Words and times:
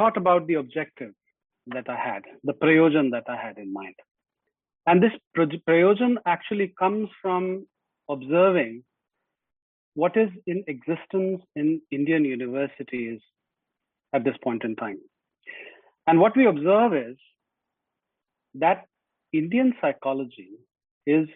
thought 0.00 0.16
about 0.16 0.46
the 0.46 0.54
objective 0.54 1.12
that 1.66 1.88
I 1.90 1.96
had, 1.96 2.22
the 2.42 2.54
prayojan 2.54 3.10
that 3.10 3.24
I 3.28 3.36
had 3.36 3.58
in 3.58 3.70
mind. 3.70 3.96
And 4.86 5.02
this 5.02 5.12
prayojan 5.36 6.14
actually 6.24 6.72
comes 6.78 7.10
from 7.20 7.66
observing 8.08 8.82
what 9.94 10.16
is 10.16 10.30
in 10.46 10.64
existence 10.68 11.42
in 11.54 11.82
Indian 11.90 12.24
universities 12.24 13.20
at 14.14 14.24
this 14.24 14.38
point 14.42 14.64
in 14.64 14.74
time. 14.74 15.00
And 16.06 16.18
what 16.18 16.34
we 16.34 16.46
observe 16.46 16.94
is 16.94 17.18
that 18.54 18.86
Indian 19.34 19.74
psychology 19.82 20.52
is 21.06 21.28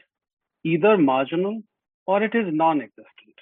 either 0.64 0.96
marginal 0.96 1.60
or 2.06 2.22
it 2.22 2.34
is 2.34 2.46
non 2.62 2.80
existent. 2.80 3.38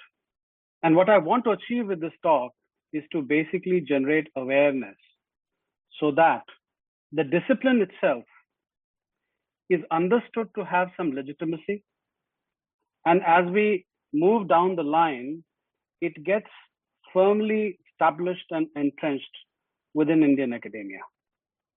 And 0.83 0.97
what 0.97 1.09
I 1.09 1.17
want 1.17 1.45
to 1.45 1.51
achieve 1.51 1.87
with 1.87 2.01
this 2.01 2.19
talk 2.21 2.51
is 2.91 3.03
to 3.13 3.21
basically 3.21 3.79
generate 3.79 4.27
awareness 4.35 4.97
so 5.99 6.11
that 6.11 6.43
the 7.11 7.23
discipline 7.23 7.81
itself 7.81 8.23
is 9.69 9.81
understood 9.91 10.49
to 10.55 10.65
have 10.65 10.89
some 10.97 11.11
legitimacy. 11.11 11.83
And 13.05 13.21
as 13.25 13.45
we 13.51 13.85
move 14.13 14.47
down 14.47 14.75
the 14.75 14.83
line, 14.83 15.43
it 16.01 16.23
gets 16.23 16.47
firmly 17.13 17.79
established 17.91 18.45
and 18.51 18.67
entrenched 18.75 19.35
within 19.93 20.23
Indian 20.23 20.53
academia. 20.53 20.99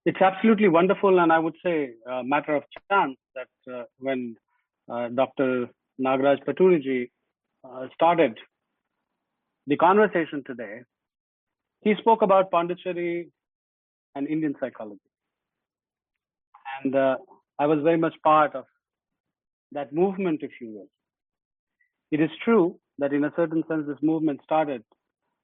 It's 0.04 0.20
absolutely 0.20 0.68
wonderful, 0.68 1.18
and 1.18 1.32
I 1.32 1.38
would 1.38 1.56
say 1.64 1.90
a 2.06 2.22
matter 2.22 2.54
of 2.54 2.62
chance 2.90 3.16
that 3.34 3.72
uh, 3.72 3.84
when 3.98 4.36
uh, 4.90 5.08
Dr. 5.08 5.68
Nagaraj 6.00 6.44
Paturiji 6.44 7.10
uh, 7.64 7.88
started 7.94 8.38
the 9.66 9.76
conversation 9.76 10.44
today, 10.46 10.82
he 11.82 11.94
spoke 11.98 12.22
about 12.22 12.50
Pondicherry 12.50 13.28
and 14.16 14.26
Indian 14.26 14.54
psychology. 14.58 15.00
And 16.82 16.96
uh, 16.96 17.16
I 17.58 17.66
was 17.66 17.80
very 17.82 17.98
much 17.98 18.14
part 18.24 18.54
of 18.54 18.64
that 19.72 19.92
movement, 19.92 20.40
if 20.42 20.52
you 20.60 20.68
will. 20.74 20.88
It 22.10 22.20
is 22.20 22.30
true 22.44 22.78
that, 22.98 23.12
in 23.12 23.24
a 23.24 23.32
certain 23.36 23.62
sense, 23.68 23.84
this 23.86 24.02
movement 24.02 24.40
started 24.42 24.82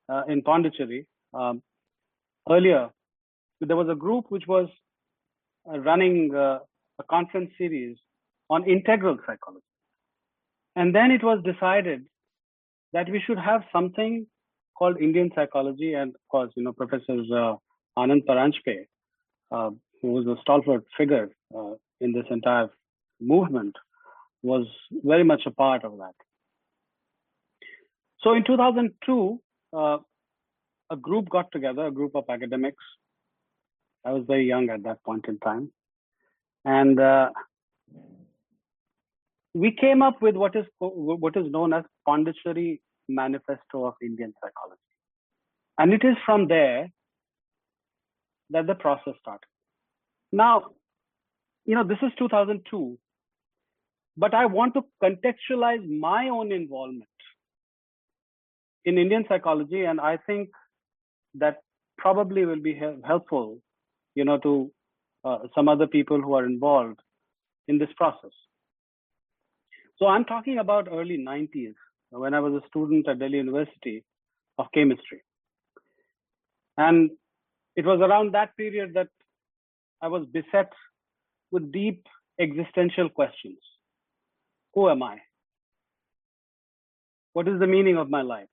uh, 0.08 0.22
in 0.28 0.42
Pondicherry. 0.42 1.06
Um, 1.34 1.62
earlier, 2.50 2.88
there 3.60 3.76
was 3.76 3.88
a 3.90 3.94
group 3.94 4.26
which 4.30 4.46
was 4.48 4.68
uh, 5.70 5.78
running 5.78 6.34
uh, 6.34 6.58
a 6.98 7.04
conference 7.10 7.50
series 7.58 7.96
on 8.48 8.68
integral 8.68 9.18
psychology. 9.26 9.64
And 10.76 10.94
then 10.94 11.10
it 11.10 11.22
was 11.22 11.42
decided 11.44 12.04
that 12.94 13.10
we 13.10 13.20
should 13.26 13.38
have 13.38 13.62
something 13.72 14.26
called 14.78 14.96
Indian 15.00 15.30
psychology. 15.34 15.92
And 15.94 16.14
of 16.14 16.20
course, 16.30 16.52
you 16.56 16.64
know, 16.64 16.72
professors 16.72 17.30
uh, 17.30 17.56
Anand 17.98 18.24
Paranjpe, 18.26 18.86
uh, 19.50 19.70
who 20.00 20.08
was 20.12 20.26
a 20.26 20.40
stalwart 20.40 20.84
figure 20.96 21.30
uh, 21.56 21.74
in 22.00 22.12
this 22.12 22.24
entire 22.30 22.68
movement, 23.20 23.76
was 24.42 24.66
very 24.92 25.24
much 25.24 25.42
a 25.46 25.50
part 25.50 25.84
of 25.84 25.98
that. 25.98 26.14
So 28.22 28.34
in 28.34 28.44
2002, 28.44 29.40
uh, 29.72 29.98
a 30.90 30.96
group 30.96 31.28
got 31.28 31.50
together, 31.52 31.86
a 31.86 31.90
group 31.90 32.14
of 32.14 32.24
academics. 32.28 32.82
I 34.04 34.12
was 34.12 34.24
very 34.26 34.46
young 34.46 34.68
at 34.70 34.82
that 34.84 35.02
point 35.04 35.26
in 35.28 35.38
time. 35.38 35.70
And 36.64 37.00
uh, 37.00 37.30
we 39.54 39.72
came 39.72 40.02
up 40.02 40.22
with 40.22 40.36
what 40.36 40.54
is 40.56 40.64
what 40.78 41.36
is 41.36 41.50
known 41.50 41.72
as 41.72 41.84
Pondicherry 42.06 42.80
Manifesto 43.08 43.84
of 43.84 43.94
Indian 44.00 44.32
Psychology. 44.40 44.80
And 45.78 45.92
it 45.92 46.04
is 46.04 46.16
from 46.24 46.48
there 46.48 46.88
that 48.52 48.66
the 48.66 48.74
process 48.74 49.14
started. 49.20 49.46
Now, 50.30 50.62
you 51.64 51.74
know, 51.74 51.84
this 51.84 51.98
is 52.02 52.10
2002, 52.18 52.98
but 54.16 54.34
I 54.34 54.46
want 54.46 54.74
to 54.74 54.84
contextualize 55.02 55.86
my 55.88 56.28
own 56.28 56.52
involvement 56.52 57.08
in 58.84 58.98
Indian 58.98 59.24
psychology, 59.28 59.84
and 59.84 60.00
I 60.00 60.18
think 60.26 60.50
that 61.34 61.62
probably 61.98 62.44
will 62.44 62.60
be 62.60 62.80
helpful, 63.06 63.60
you 64.14 64.24
know, 64.24 64.38
to 64.38 64.70
uh, 65.24 65.38
some 65.54 65.68
other 65.68 65.86
people 65.86 66.20
who 66.20 66.34
are 66.34 66.44
involved 66.44 67.00
in 67.68 67.78
this 67.78 67.90
process. 67.96 68.32
So 69.98 70.06
I'm 70.06 70.24
talking 70.24 70.58
about 70.58 70.88
early 70.90 71.16
90s 71.16 71.74
when 72.10 72.34
I 72.34 72.40
was 72.40 72.54
a 72.54 72.66
student 72.68 73.08
at 73.08 73.20
Delhi 73.20 73.38
University 73.38 74.04
of 74.58 74.66
chemistry. 74.74 75.22
And 76.76 77.10
it 77.76 77.84
was 77.86 78.00
around 78.00 78.34
that 78.34 78.56
period 78.56 78.92
that 78.94 79.08
I 80.00 80.08
was 80.08 80.26
beset 80.26 80.70
with 81.50 81.72
deep 81.72 82.06
existential 82.40 83.08
questions. 83.08 83.58
Who 84.74 84.88
am 84.88 85.02
I? 85.02 85.18
What 87.32 87.48
is 87.48 87.58
the 87.60 87.66
meaning 87.66 87.96
of 87.96 88.10
my 88.10 88.22
life? 88.22 88.48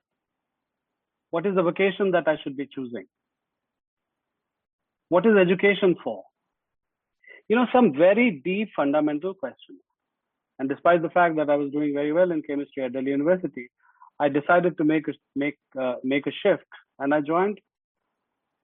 What 1.31 1.45
is 1.45 1.55
the 1.55 1.63
vocation 1.63 2.11
that 2.11 2.27
I 2.27 2.37
should 2.43 2.55
be 2.57 2.67
choosing? 2.73 3.05
What 5.09 5.25
is 5.25 5.35
education 5.35 5.95
for? 6.03 6.23
You 7.47 7.55
know, 7.55 7.67
some 7.73 7.93
very 7.93 8.41
deep 8.43 8.69
fundamental 8.75 9.33
questions. 9.33 9.79
And 10.59 10.69
despite 10.69 11.01
the 11.01 11.09
fact 11.09 11.35
that 11.37 11.49
I 11.49 11.55
was 11.55 11.71
doing 11.71 11.93
very 11.93 12.13
well 12.13 12.31
in 12.31 12.41
chemistry 12.41 12.83
at 12.83 12.93
Delhi 12.93 13.11
University, 13.11 13.69
I 14.19 14.29
decided 14.29 14.77
to 14.77 14.83
make 14.83 15.07
a, 15.07 15.13
make, 15.35 15.57
uh, 15.79 15.95
make 16.03 16.27
a 16.27 16.31
shift 16.31 16.67
and 16.99 17.13
I 17.13 17.21
joined 17.21 17.59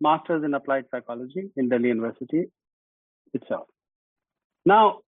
Masters 0.01 0.43
in 0.43 0.53
Applied 0.53 0.85
Psychology 0.91 1.51
in 1.55 1.69
Delhi 1.69 1.89
University 1.89 2.45
itself. 3.33 3.67
Now, 4.65 4.99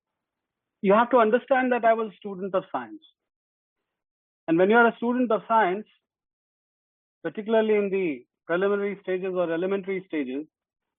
you 0.81 0.93
have 0.93 1.09
to 1.11 1.17
understand 1.17 1.71
that 1.71 1.85
I 1.85 1.93
was 1.93 2.11
a 2.11 2.17
student 2.17 2.53
of 2.55 2.63
science. 2.71 3.01
And 4.47 4.57
when 4.57 4.69
you're 4.69 4.87
a 4.87 4.95
student 4.97 5.31
of 5.31 5.41
science, 5.47 5.85
particularly 7.23 7.75
in 7.75 7.89
the 7.89 8.25
preliminary 8.45 8.97
stages 9.01 9.33
or 9.33 9.51
elementary 9.51 10.03
stages, 10.07 10.45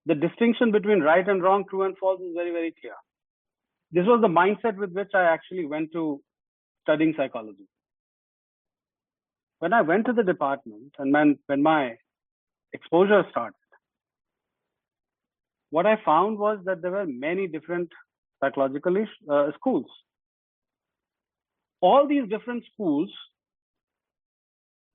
the 0.05 0.15
distinction 0.15 0.71
between 0.71 1.01
right 1.01 1.27
and 1.27 1.41
wrong, 1.41 1.65
true 1.69 1.83
and 1.83 1.97
false 1.97 2.21
is 2.21 2.33
very, 2.35 2.51
very 2.51 2.73
clear. 2.79 2.93
This 3.91 4.05
was 4.05 4.21
the 4.21 4.27
mindset 4.27 4.77
with 4.77 4.91
which 4.91 5.11
I 5.15 5.23
actually 5.23 5.65
went 5.65 5.91
to 5.93 6.21
studying 6.83 7.13
psychology. 7.17 7.67
When 9.59 9.73
I 9.73 9.81
went 9.81 10.05
to 10.05 10.13
the 10.13 10.23
department 10.23 10.93
and 10.99 11.11
when, 11.11 11.39
when 11.47 11.63
my 11.63 11.95
exposure 12.71 13.25
started, 13.31 13.55
what 15.71 15.85
I 15.85 15.97
found 16.03 16.37
was 16.37 16.59
that 16.65 16.81
there 16.81 16.91
were 16.91 17.05
many 17.05 17.47
different 17.47 17.89
psychological 18.41 19.05
uh, 19.29 19.51
schools. 19.55 19.85
All 21.81 22.07
these 22.07 22.27
different 22.29 22.63
schools 22.73 23.09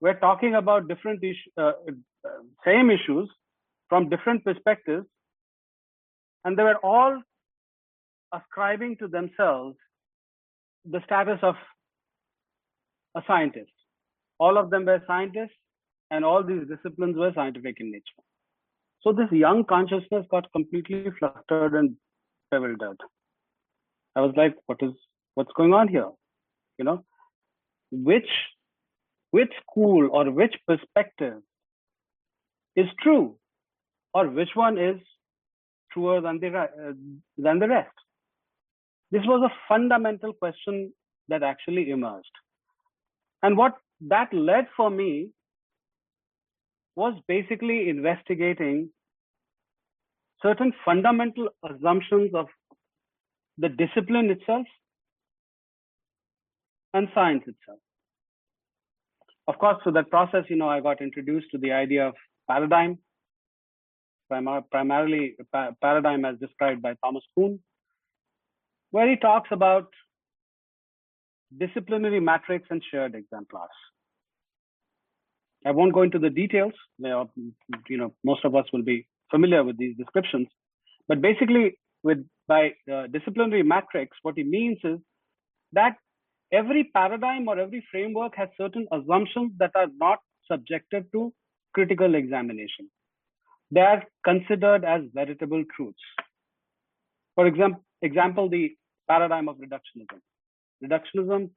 were 0.01 0.15
talking 0.15 0.55
about 0.55 0.89
different 0.89 1.23
issues, 1.23 1.53
uh, 1.57 1.73
uh, 2.25 2.43
same 2.65 2.91
issues 2.91 3.31
from 3.89 4.09
different 4.09 4.45
perspectives, 4.45 5.07
and 6.45 6.59
they 6.59 6.63
were 6.63 6.77
all 6.83 7.23
ascribing 8.34 8.97
to 8.99 9.09
themselves 9.09 9.77
the 10.84 11.01
status 11.05 11.39
of 11.43 11.55
a 13.17 13.23
scientist. 13.27 13.71
All 14.39 14.59
of 14.59 14.71
them 14.71 14.84
were 14.84 15.03
scientists, 15.07 15.57
and 16.11 16.25
all 16.25 16.43
these 16.43 16.67
disciplines 16.69 17.17
were 17.17 17.33
scientific 17.34 17.77
in 17.81 17.93
nature. 17.93 18.34
So 19.04 19.12
this 19.12 19.31
young 19.31 19.65
consciousness 19.65 20.26
got 20.31 20.50
completely 20.53 21.10
flustered 21.19 21.75
and 21.75 21.97
bewildered. 22.50 22.97
I 24.16 24.22
was 24.22 24.32
like, 24.37 24.56
what 24.66 24.78
is 24.81 24.92
what's 25.34 25.53
going 25.56 25.75
on 25.75 25.88
here? 25.88 26.10
You 26.78 26.86
know, 26.86 27.04
which 27.91 28.30
which 29.30 29.53
school 29.62 30.09
or 30.10 30.30
which 30.30 30.54
perspective 30.66 31.42
is 32.77 32.86
true, 33.03 33.36
or 34.15 34.28
which 34.28 34.51
one 34.54 34.78
is 34.78 34.97
truer 35.92 36.21
than 36.22 36.41
the 36.41 36.57
uh, 36.57 36.92
than 37.36 37.59
the 37.59 37.68
rest? 37.68 37.95
This 39.10 39.22
was 39.27 39.42
a 39.48 39.54
fundamental 39.68 40.33
question 40.33 40.92
that 41.28 41.42
actually 41.42 41.91
emerged. 41.91 42.33
And 43.42 43.57
what 43.57 43.74
that 44.00 44.33
led 44.33 44.66
for 44.77 44.89
me 44.89 45.28
was 46.97 47.15
basically 47.27 47.89
investigating 47.89 48.91
certain 50.43 50.73
fundamental 50.85 51.49
assumptions 51.69 52.35
of 52.35 52.47
the 53.59 53.69
discipline 53.69 54.31
itself 54.31 54.67
and 56.93 57.09
science 57.15 57.43
itself. 57.47 57.79
Of 59.47 59.59
course, 59.59 59.77
through 59.83 59.93
that 59.93 60.11
process, 60.11 60.45
you 60.49 60.57
know, 60.57 60.69
I 60.69 60.81
got 60.81 61.01
introduced 61.01 61.51
to 61.53 61.59
the 61.59 61.73
idea 61.73 62.09
of 62.09 62.15
paradigm, 62.49 62.99
primarily 64.29 65.37
paradigm 65.83 66.25
as 66.25 66.39
described 66.39 66.83
by 66.83 66.95
Thomas 67.05 67.25
Kuhn, 67.35 67.61
where 68.91 69.09
he 69.09 69.17
talks 69.17 69.49
about 69.53 69.89
disciplinary 71.59 72.21
matrix 72.21 72.67
and 72.71 72.83
shared 72.91 73.15
exemplars. 73.15 73.69
I 75.65 75.71
won't 75.71 75.95
go 75.95 76.03
into 76.03 76.19
the 76.19 76.31
details. 76.31 76.72
You 76.99 77.28
know, 77.97 78.15
most 78.22 78.45
of 78.45 78.55
us 78.55 78.66
will 78.72 78.83
be 78.83 79.07
familiar 79.31 79.65
with 79.65 79.78
these 79.78 79.97
descriptions. 79.97 80.49
But 81.09 81.21
basically, 81.21 81.78
with 82.03 82.19
by 82.47 82.72
uh, 82.93 83.07
disciplinary 83.07 83.63
matrix, 83.63 84.16
what 84.22 84.34
he 84.37 84.45
means 84.45 84.78
is 84.84 84.99
that 85.72 85.97
every 86.53 86.84
paradigm 86.95 87.49
or 87.49 87.59
every 87.59 87.84
framework 87.91 88.34
has 88.37 88.49
certain 88.59 88.87
assumptions 88.93 89.53
that 89.59 89.72
are 89.75 89.89
not 89.99 90.19
subjected 90.51 91.07
to 91.13 91.33
critical 91.72 92.15
examination. 92.15 92.91
They 93.71 93.81
are 93.81 94.05
considered 94.25 94.84
as 94.84 95.03
veritable 95.15 95.65
truths. 95.75 95.99
For 97.34 97.47
example, 97.47 97.83
example, 98.03 98.49
the 98.49 98.77
paradigm 99.09 99.49
of 99.49 99.57
reductionism. 99.57 100.21
Reductionism 100.84 101.51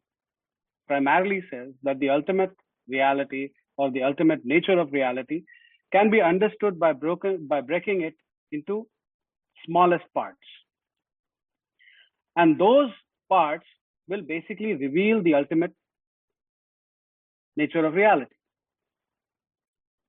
primarily 0.87 1.43
says 1.51 1.73
that 1.83 1.99
the 1.99 2.09
ultimate 2.09 2.51
reality 2.87 3.49
or 3.77 3.91
the 3.91 4.03
ultimate 4.03 4.43
nature 4.43 4.79
of 4.79 4.91
reality 4.91 5.43
can 5.91 6.09
be 6.09 6.21
understood 6.21 6.79
by, 6.79 6.93
broken, 6.93 7.47
by 7.47 7.61
breaking 7.61 8.01
it 8.01 8.15
into 8.51 8.87
smallest 9.65 10.05
parts. 10.13 10.37
And 12.35 12.59
those 12.59 12.89
parts 13.29 13.65
will 14.07 14.21
basically 14.21 14.73
reveal 14.73 15.21
the 15.21 15.35
ultimate 15.35 15.73
nature 17.55 17.85
of 17.85 17.93
reality. 17.93 18.35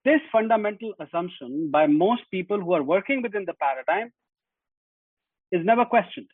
This 0.04 0.20
fundamental 0.30 0.94
assumption 1.00 1.70
by 1.70 1.86
most 1.86 2.22
people 2.30 2.60
who 2.60 2.72
are 2.72 2.82
working 2.82 3.22
within 3.22 3.44
the 3.44 3.54
paradigm 3.54 4.10
is 5.50 5.64
never 5.64 5.84
questioned. 5.84 6.28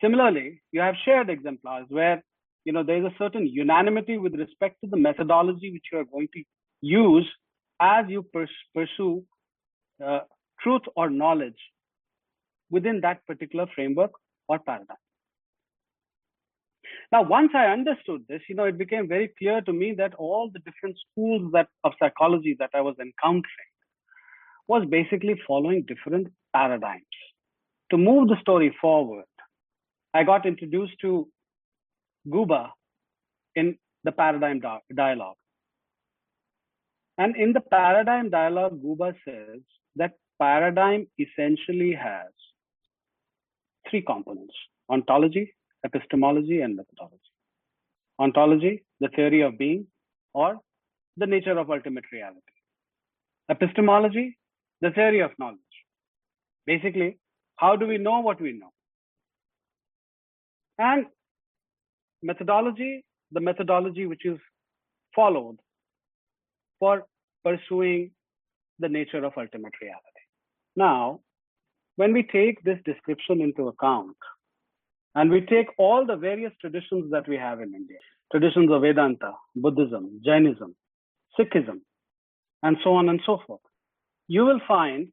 Similarly, 0.00 0.62
you 0.72 0.80
have 0.80 0.96
shared 1.04 1.30
exemplars 1.30 1.86
where 1.88 2.22
you 2.64 2.72
know 2.72 2.82
there 2.82 2.98
is 2.98 3.04
a 3.04 3.14
certain 3.18 3.46
unanimity 3.46 4.18
with 4.18 4.34
respect 4.34 4.76
to 4.82 4.90
the 4.90 4.96
methodology 4.96 5.72
which 5.72 5.86
you 5.92 5.98
are 5.98 6.04
going 6.04 6.28
to 6.34 6.42
use 6.80 7.28
as 7.80 8.04
you 8.08 8.24
pursue 8.74 9.24
uh, 10.04 10.20
truth 10.62 10.82
or 10.96 11.10
knowledge 11.10 11.62
within 12.70 13.00
that 13.00 13.26
particular 13.26 13.66
framework 13.74 14.12
or 14.48 14.58
paradigm. 14.58 14.96
Now, 17.12 17.22
once 17.22 17.52
I 17.54 17.66
understood 17.66 18.24
this, 18.28 18.40
you 18.48 18.54
know, 18.54 18.64
it 18.64 18.78
became 18.78 19.08
very 19.08 19.32
clear 19.38 19.60
to 19.60 19.72
me 19.72 19.94
that 19.98 20.14
all 20.14 20.50
the 20.52 20.58
different 20.60 20.96
schools 20.98 21.52
that 21.52 21.68
of 21.84 21.92
psychology 21.98 22.56
that 22.58 22.70
I 22.74 22.80
was 22.80 22.96
encountering 22.98 23.72
was 24.66 24.86
basically 24.88 25.40
following 25.46 25.84
different 25.86 26.28
paradigms. 26.54 27.04
To 27.90 27.98
move 27.98 28.28
the 28.28 28.40
story 28.40 28.74
forward, 28.80 29.26
I 30.14 30.24
got 30.24 30.46
introduced 30.46 30.94
to 31.02 31.28
Guba 32.28 32.70
in 33.54 33.76
the 34.04 34.12
paradigm 34.12 34.60
dialogue. 34.94 35.36
And 37.18 37.36
in 37.36 37.52
the 37.52 37.60
paradigm 37.60 38.30
dialogue, 38.30 38.82
Guba 38.82 39.14
says 39.26 39.60
that 39.96 40.12
paradigm 40.40 41.06
essentially 41.18 41.92
has 41.92 42.28
three 43.88 44.02
components 44.02 44.54
ontology, 44.90 45.54
epistemology, 45.84 46.60
and 46.60 46.76
methodology. 46.76 47.32
Ontology, 48.18 48.84
the 49.00 49.08
theory 49.08 49.40
of 49.42 49.56
being, 49.58 49.86
or 50.34 50.58
the 51.16 51.26
nature 51.26 51.58
of 51.58 51.70
ultimate 51.70 52.04
reality. 52.12 52.40
Epistemology, 53.48 54.38
the 54.80 54.90
theory 54.90 55.20
of 55.20 55.30
knowledge. 55.38 55.58
Basically, 56.66 57.18
how 57.56 57.76
do 57.76 57.86
we 57.86 57.98
know 57.98 58.20
what 58.20 58.40
we 58.40 58.52
know? 58.52 58.72
And 60.78 61.06
methodology, 62.24 63.04
the 63.32 63.40
methodology 63.40 64.06
which 64.06 64.24
is 64.24 64.38
followed 65.14 65.58
for 66.78 67.06
pursuing 67.44 68.10
the 68.78 68.88
nature 68.88 69.24
of 69.24 69.32
ultimate 69.36 69.74
reality. 69.80 70.24
Now, 70.74 71.20
when 71.96 72.12
we 72.12 72.22
take 72.24 72.62
this 72.64 72.78
description 72.84 73.40
into 73.40 73.68
account, 73.68 74.16
and 75.14 75.30
we 75.30 75.42
take 75.42 75.68
all 75.78 76.04
the 76.04 76.16
various 76.16 76.52
traditions 76.60 77.10
that 77.12 77.28
we 77.28 77.36
have 77.36 77.60
in 77.60 77.72
India, 77.72 77.98
traditions 78.32 78.70
of 78.72 78.82
Vedanta, 78.82 79.32
Buddhism, 79.54 80.20
Jainism, 80.24 80.74
Sikhism, 81.38 81.80
and 82.64 82.76
so 82.82 82.94
on 82.94 83.08
and 83.08 83.20
so 83.24 83.38
forth, 83.46 83.60
you 84.26 84.44
will 84.44 84.60
find 84.66 85.08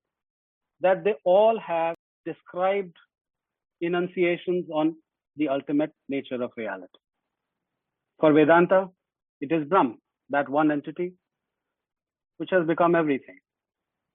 that 0.80 1.04
they 1.04 1.14
all 1.24 1.60
have 1.60 1.96
described 2.26 2.96
enunciations 3.82 4.66
on 4.74 4.96
the 5.38 5.50
ultimate 5.50 5.92
nature 6.10 6.42
of 6.42 6.52
reality. 6.58 7.00
For 8.20 8.34
Vedanta, 8.34 8.90
it 9.40 9.52
is 9.52 9.68
Brahm, 9.68 9.98
that 10.30 10.50
one 10.50 10.72
entity, 10.72 11.14
which 12.38 12.50
has 12.52 12.66
become 12.68 12.96
everything. 12.96 13.40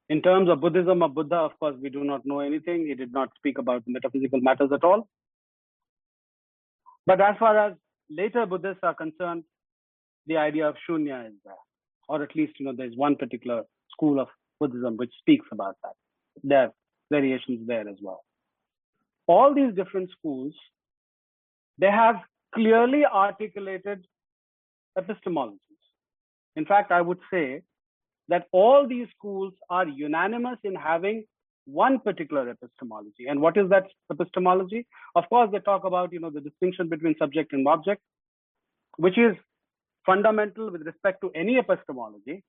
In 0.08 0.22
terms 0.22 0.48
of 0.48 0.60
Buddhism 0.60 1.02
or 1.02 1.08
Buddha, 1.08 1.36
of 1.36 1.58
course, 1.58 1.74
we 1.82 1.90
do 1.90 2.04
not 2.04 2.24
know 2.24 2.40
anything. 2.40 2.86
He 2.86 2.94
did 2.94 3.12
not 3.12 3.30
speak 3.36 3.58
about 3.58 3.82
metaphysical 3.86 4.40
matters 4.40 4.70
at 4.72 4.84
all. 4.84 5.08
But 7.06 7.20
as 7.20 7.36
far 7.38 7.58
as 7.58 7.74
later 8.08 8.46
Buddhists 8.46 8.80
are 8.82 8.94
concerned, 8.94 9.44
the 10.26 10.36
idea 10.36 10.68
of 10.68 10.76
shunya 10.88 11.26
is 11.28 11.34
there, 11.44 11.54
or 12.08 12.22
at 12.22 12.34
least 12.34 12.54
you 12.58 12.66
know 12.66 12.72
there's 12.76 12.96
one 12.96 13.16
particular 13.16 13.62
school 13.90 14.20
of 14.20 14.28
Buddhism 14.60 14.96
which 14.96 15.12
speaks 15.18 15.46
about 15.52 15.76
that. 15.82 15.94
There 16.42 16.58
are 16.58 16.72
variations 17.10 17.66
there 17.66 17.88
as 17.88 17.96
well. 18.00 18.24
All 19.26 19.54
these 19.54 19.74
different 19.74 20.10
schools, 20.10 20.54
they 21.78 21.90
have 21.90 22.16
clearly 22.54 23.04
articulated 23.04 24.06
epistemologies. 24.98 25.58
In 26.56 26.64
fact, 26.64 26.90
I 26.90 27.00
would 27.00 27.18
say 27.30 27.62
that 28.28 28.46
all 28.52 28.86
these 28.88 29.08
schools 29.16 29.52
are 29.70 29.86
unanimous 29.86 30.58
in 30.64 30.74
having 30.74 31.24
one 31.66 31.98
particular 31.98 32.48
epistemology. 32.48 33.26
And 33.28 33.40
what 33.40 33.56
is 33.56 33.68
that 33.70 33.86
epistemology? 34.10 34.86
Of 35.14 35.28
course, 35.28 35.50
they 35.52 35.58
talk 35.58 35.84
about 35.84 36.12
you 36.12 36.20
know 36.20 36.30
the 36.30 36.40
distinction 36.40 36.88
between 36.88 37.16
subject 37.18 37.52
and 37.52 37.66
object, 37.68 38.00
which 38.96 39.18
is 39.18 39.36
fundamental 40.06 40.70
with 40.70 40.82
respect 40.82 41.20
to 41.22 41.30
any 41.34 41.58
epistemology. 41.58 42.42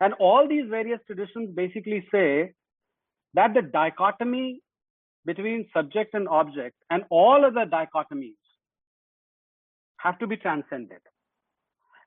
And 0.00 0.12
all 0.14 0.48
these 0.48 0.68
various 0.68 1.00
traditions 1.06 1.54
basically 1.54 2.06
say 2.10 2.52
that 3.34 3.54
the 3.54 3.62
dichotomy 3.62 4.60
between 5.26 5.66
subject 5.72 6.14
and 6.14 6.28
object 6.28 6.76
and 6.90 7.04
all 7.10 7.44
other 7.44 7.66
dichotomies 7.66 8.36
have 9.98 10.18
to 10.18 10.26
be 10.26 10.36
transcended. 10.36 10.98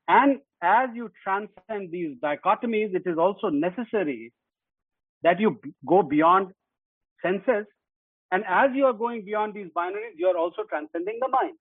And 0.08 0.40
as 0.62 0.90
you 0.94 1.12
transcend 1.24 1.92
these 1.92 2.18
dichotomies, 2.24 2.96
it 2.96 3.04
is 3.06 3.18
also 3.18 3.50
necessary 3.50 4.32
that 5.24 5.40
you 5.40 5.60
go 5.86 6.04
beyond 6.04 6.52
senses. 7.22 7.66
And 8.32 8.44
as 8.48 8.70
you 8.74 8.86
are 8.86 8.94
going 8.94 9.26
beyond 9.26 9.54
these 9.54 9.70
binaries, 9.76 10.16
you 10.16 10.28
are 10.28 10.38
also 10.38 10.64
transcending 10.70 11.18
the 11.22 11.28
mind. 11.30 11.58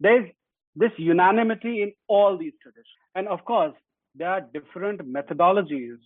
There's 0.00 0.30
this 0.76 0.92
unanimity 0.98 1.82
in 1.82 1.92
all 2.08 2.36
these 2.36 2.52
traditions. 2.62 2.86
And 3.14 3.26
of 3.28 3.44
course, 3.44 3.74
there 4.14 4.28
are 4.28 4.40
different 4.40 5.00
methodologies 5.02 5.98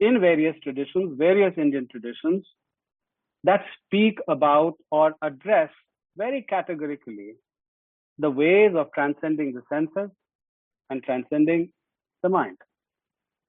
in 0.00 0.20
various 0.20 0.56
traditions, 0.62 1.16
various 1.18 1.54
Indian 1.56 1.86
traditions, 1.90 2.44
that 3.44 3.64
speak 3.84 4.18
about 4.28 4.74
or 4.90 5.14
address 5.22 5.70
very 6.16 6.42
categorically 6.42 7.34
the 8.18 8.30
ways 8.30 8.72
of 8.76 8.88
transcending 8.94 9.52
the 9.52 9.62
senses 9.68 10.10
and 10.90 11.02
transcending 11.02 11.70
the 12.22 12.28
mind. 12.28 12.58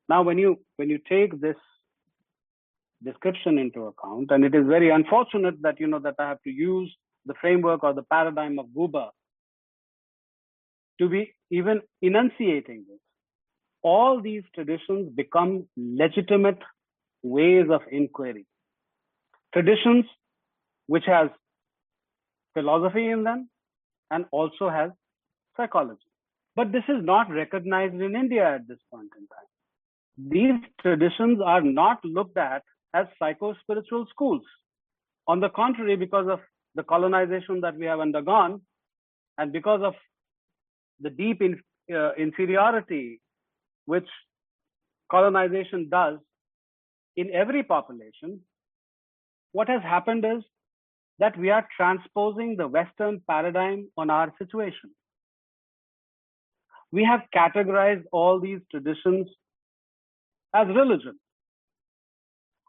Now, 0.09 0.23
when 0.23 0.37
you 0.37 0.59
when 0.77 0.89
you 0.89 0.99
take 1.07 1.39
this 1.39 1.55
description 3.03 3.57
into 3.57 3.85
account, 3.85 4.31
and 4.31 4.43
it 4.45 4.55
is 4.55 4.65
very 4.65 4.89
unfortunate 4.89 5.61
that 5.61 5.79
you 5.79 5.87
know 5.87 5.99
that 5.99 6.15
I 6.19 6.29
have 6.29 6.41
to 6.43 6.49
use 6.49 6.93
the 7.25 7.33
framework 7.39 7.83
or 7.83 7.93
the 7.93 8.03
paradigm 8.03 8.59
of 8.59 8.67
Guba 8.67 9.09
to 10.99 11.09
be 11.09 11.33
even 11.51 11.81
enunciating 12.01 12.85
this. 12.89 12.99
All 13.81 14.21
these 14.21 14.43
traditions 14.55 15.11
become 15.13 15.67
legitimate 15.75 16.59
ways 17.21 17.67
of 17.69 17.81
inquiry 17.91 18.45
traditions 19.53 20.05
which 20.87 21.05
has 21.05 21.29
philosophy 22.53 23.09
in 23.09 23.23
them 23.23 23.49
and 24.11 24.25
also 24.31 24.69
has 24.69 24.91
psychology. 25.55 26.01
But 26.55 26.71
this 26.71 26.83
is 26.87 27.03
not 27.03 27.29
recognized 27.31 27.95
in 27.95 28.15
India 28.15 28.55
at 28.55 28.67
this 28.67 28.79
point 28.91 29.09
in 29.17 29.27
time. 29.27 29.49
These 30.35 30.69
traditions 30.81 31.39
are 31.43 31.61
not 31.61 32.03
looked 32.03 32.37
at 32.37 32.63
as 32.93 33.07
psycho-spiritual 33.17 34.05
schools. 34.11 34.43
On 35.27 35.39
the 35.39 35.49
contrary, 35.49 35.95
because 35.95 36.27
of 36.27 36.39
the 36.75 36.83
colonization 36.83 37.61
that 37.61 37.75
we 37.75 37.85
have 37.85 37.99
undergone 37.99 38.61
and 39.37 39.51
because 39.51 39.81
of 39.81 39.95
the 40.99 41.09
deep 41.09 41.41
in, 41.41 41.59
uh, 41.93 42.13
inferiority 42.13 43.19
which 43.85 44.07
colonization 45.09 45.89
does 45.89 46.19
in 47.15 47.31
every 47.33 47.63
population, 47.63 48.41
what 49.53 49.69
has 49.69 49.81
happened 49.81 50.25
is 50.25 50.43
that 51.19 51.37
we 51.37 51.49
are 51.51 51.65
transposing 51.77 52.57
the 52.57 52.67
Western 52.67 53.21
paradigm 53.29 53.87
on 53.97 54.09
our 54.09 54.33
situation. 54.37 54.91
We 56.91 57.03
have 57.05 57.21
categorized 57.33 58.03
all 58.11 58.39
these 58.39 58.59
traditions 58.69 59.27
as 60.53 60.67
religion. 60.67 61.19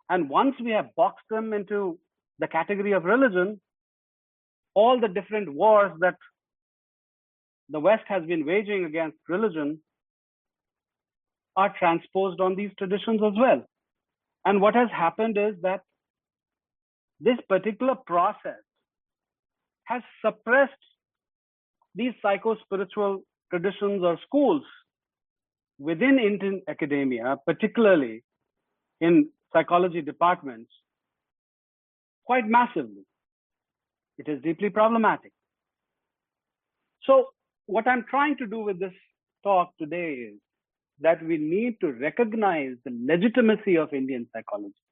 And 0.08 0.28
once 0.28 0.54
we 0.62 0.70
have 0.70 0.94
boxed 0.96 1.24
them 1.30 1.52
into 1.52 1.98
the 2.38 2.48
category 2.48 2.92
of 2.92 3.04
religion, 3.04 3.60
all 4.74 5.00
the 5.00 5.08
different 5.08 5.52
wars 5.52 5.92
that 6.00 6.16
the 7.70 7.80
West 7.80 8.04
has 8.08 8.24
been 8.24 8.44
waging 8.44 8.84
against 8.84 9.16
religion 9.28 9.80
are 11.56 11.74
transposed 11.78 12.40
on 12.40 12.56
these 12.56 12.70
traditions 12.76 13.20
as 13.24 13.32
well. 13.38 13.64
And 14.44 14.60
what 14.60 14.74
has 14.74 14.88
happened 14.90 15.38
is 15.38 15.54
that 15.62 15.82
this 17.24 17.38
particular 17.48 17.94
process 18.06 18.62
has 19.84 20.02
suppressed 20.24 20.72
these 21.94 22.12
psycho-spiritual 22.22 23.22
traditions 23.50 24.02
or 24.02 24.18
schools 24.26 24.62
within 25.78 26.18
Indian 26.18 26.62
academia, 26.68 27.36
particularly 27.46 28.22
in 29.00 29.28
psychology 29.52 30.02
departments, 30.02 30.70
quite 32.24 32.46
massively. 32.46 33.04
It 34.18 34.28
is 34.28 34.42
deeply 34.42 34.70
problematic. 34.70 35.32
So 37.04 37.26
what 37.66 37.86
I'm 37.86 38.04
trying 38.08 38.36
to 38.38 38.46
do 38.46 38.60
with 38.60 38.78
this 38.80 38.92
talk 39.42 39.70
today 39.78 40.12
is 40.30 40.34
that 41.00 41.24
we 41.24 41.36
need 41.38 41.78
to 41.80 41.92
recognize 41.92 42.76
the 42.84 42.92
legitimacy 43.12 43.76
of 43.76 43.92
Indian 43.92 44.26
psychology. 44.32 44.83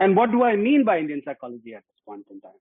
And 0.00 0.16
what 0.16 0.32
do 0.32 0.42
I 0.42 0.56
mean 0.56 0.84
by 0.84 0.98
Indian 0.98 1.22
psychology 1.24 1.74
at 1.74 1.82
this 1.82 2.02
point 2.06 2.26
in 2.30 2.40
time? 2.40 2.52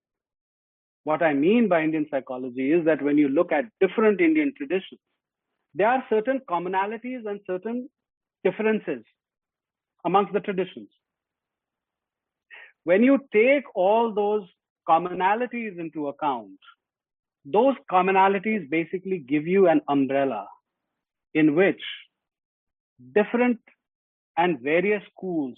What 1.04 1.22
I 1.22 1.34
mean 1.34 1.68
by 1.68 1.84
Indian 1.84 2.08
psychology 2.10 2.72
is 2.72 2.86
that 2.86 3.02
when 3.02 3.18
you 3.18 3.28
look 3.28 3.52
at 3.52 3.66
different 3.82 4.22
Indian 4.22 4.54
traditions, 4.56 5.02
there 5.74 5.88
are 5.88 6.04
certain 6.10 6.40
commonalities 6.50 7.26
and 7.26 7.40
certain 7.46 7.90
differences 8.44 9.04
amongst 10.06 10.34
the 10.34 10.40
traditions. 10.40 10.90
When 12.84 13.04
you 13.04 13.20
take 13.34 13.64
all 13.76 14.14
those 14.14 14.44
commonalities 14.88 15.80
into 15.80 16.10
account, 16.10 16.60
those 17.46 17.76
commonalities 17.92 18.70
basically 18.70 19.20
give 19.20 19.48
you 19.48 19.68
an 19.68 19.82
umbrella 19.88 20.48
in 21.34 21.56
which 21.56 21.82
different 23.14 23.60
and 24.38 24.60
various 24.62 25.04
schools 25.16 25.58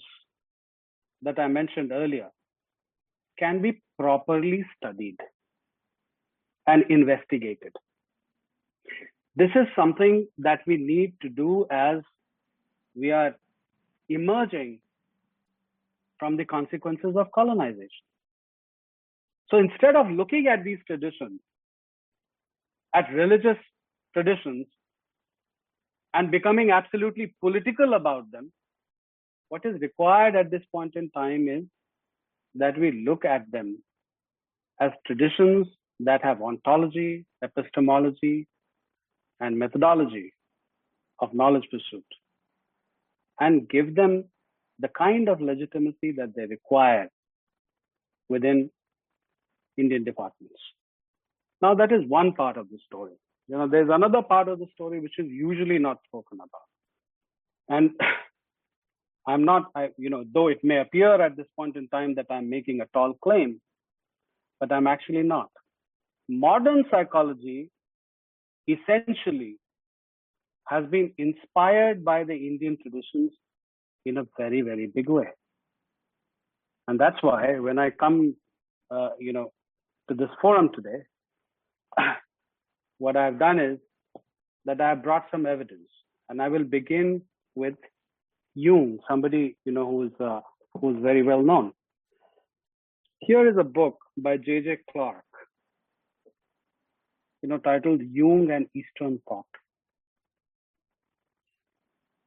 that 1.26 1.40
I 1.40 1.48
mentioned 1.48 1.90
earlier 1.90 2.28
can 3.36 3.60
be 3.60 3.82
properly 3.98 4.64
studied 4.76 5.16
and 6.68 6.84
investigated. 6.88 7.72
This 9.34 9.50
is 9.54 9.66
something 9.74 10.28
that 10.38 10.60
we 10.66 10.76
need 10.76 11.14
to 11.22 11.28
do 11.28 11.66
as 11.70 11.98
we 12.94 13.10
are 13.10 13.34
emerging 14.08 14.78
from 16.18 16.36
the 16.36 16.44
consequences 16.44 17.16
of 17.16 17.32
colonization. 17.32 18.06
So 19.50 19.58
instead 19.58 19.96
of 19.96 20.08
looking 20.08 20.46
at 20.46 20.62
these 20.64 20.78
traditions, 20.86 21.40
at 22.94 23.12
religious 23.12 23.58
traditions, 24.14 24.66
and 26.14 26.30
becoming 26.30 26.70
absolutely 26.70 27.34
political 27.40 27.94
about 27.94 28.30
them, 28.30 28.52
what 29.48 29.64
is 29.64 29.80
required 29.80 30.36
at 30.36 30.50
this 30.50 30.62
point 30.72 30.96
in 30.96 31.10
time 31.10 31.48
is 31.48 31.64
that 32.54 32.78
we 32.78 33.04
look 33.06 33.24
at 33.24 33.50
them 33.50 33.82
as 34.80 34.90
traditions 35.06 35.66
that 36.00 36.22
have 36.22 36.42
ontology, 36.42 37.24
epistemology, 37.42 38.46
and 39.40 39.58
methodology 39.58 40.32
of 41.20 41.32
knowledge 41.34 41.66
pursuit 41.70 42.04
and 43.40 43.68
give 43.68 43.94
them 43.94 44.24
the 44.78 44.88
kind 44.88 45.28
of 45.28 45.40
legitimacy 45.40 46.12
that 46.12 46.34
they 46.34 46.46
require 46.46 47.08
within 48.28 48.70
Indian 49.78 50.04
departments. 50.04 50.60
Now, 51.62 51.74
that 51.74 51.92
is 51.92 52.02
one 52.08 52.32
part 52.32 52.56
of 52.56 52.68
the 52.68 52.78
story. 52.84 53.14
You 53.48 53.56
know, 53.56 53.68
there's 53.68 53.88
another 53.90 54.22
part 54.22 54.48
of 54.48 54.58
the 54.58 54.66
story 54.74 55.00
which 55.00 55.18
is 55.18 55.26
usually 55.26 55.78
not 55.78 55.98
spoken 56.06 56.38
about. 56.38 56.66
And 57.68 57.90
I'm 59.26 59.44
not, 59.44 59.70
I, 59.74 59.88
you 59.98 60.10
know, 60.10 60.24
though 60.32 60.48
it 60.48 60.62
may 60.62 60.80
appear 60.80 61.20
at 61.20 61.36
this 61.36 61.46
point 61.56 61.76
in 61.76 61.88
time 61.88 62.14
that 62.14 62.26
I'm 62.30 62.48
making 62.48 62.80
a 62.80 62.86
tall 62.92 63.14
claim, 63.22 63.60
but 64.60 64.72
I'm 64.72 64.86
actually 64.86 65.22
not. 65.22 65.50
Modern 66.28 66.84
psychology 66.90 67.70
essentially 68.68 69.56
has 70.68 70.84
been 70.86 71.12
inspired 71.18 72.04
by 72.04 72.24
the 72.24 72.34
Indian 72.34 72.76
traditions 72.80 73.32
in 74.04 74.18
a 74.18 74.26
very, 74.38 74.60
very 74.62 74.86
big 74.86 75.08
way. 75.08 75.28
And 76.88 76.98
that's 76.98 77.20
why 77.22 77.58
when 77.58 77.78
I 77.78 77.90
come, 77.90 78.36
uh, 78.90 79.10
you 79.18 79.32
know, 79.32 79.52
to 80.08 80.14
this 80.14 80.30
forum 80.40 80.70
today, 80.74 81.02
what 82.98 83.16
I've 83.16 83.38
done 83.38 83.58
is 83.58 83.78
that 84.64 84.80
I've 84.80 85.02
brought 85.02 85.26
some 85.30 85.46
evidence, 85.46 85.88
and 86.28 86.40
I 86.40 86.48
will 86.48 86.64
begin 86.64 87.22
with 87.54 87.74
Jung, 88.58 88.98
somebody 89.06 89.54
you 89.66 89.72
know 89.72 89.86
who's 89.86 90.12
uh, 90.18 90.40
who's 90.80 90.96
very 91.02 91.22
well 91.22 91.42
known. 91.42 91.72
Here 93.20 93.46
is 93.48 93.56
a 93.58 93.64
book 93.64 93.98
by 94.16 94.38
J.J. 94.38 94.78
Clarke, 94.90 95.34
you 97.42 97.50
know, 97.50 97.58
titled 97.58 98.00
Jung 98.00 98.50
and 98.50 98.66
Eastern 98.74 99.20
Thought. 99.28 99.44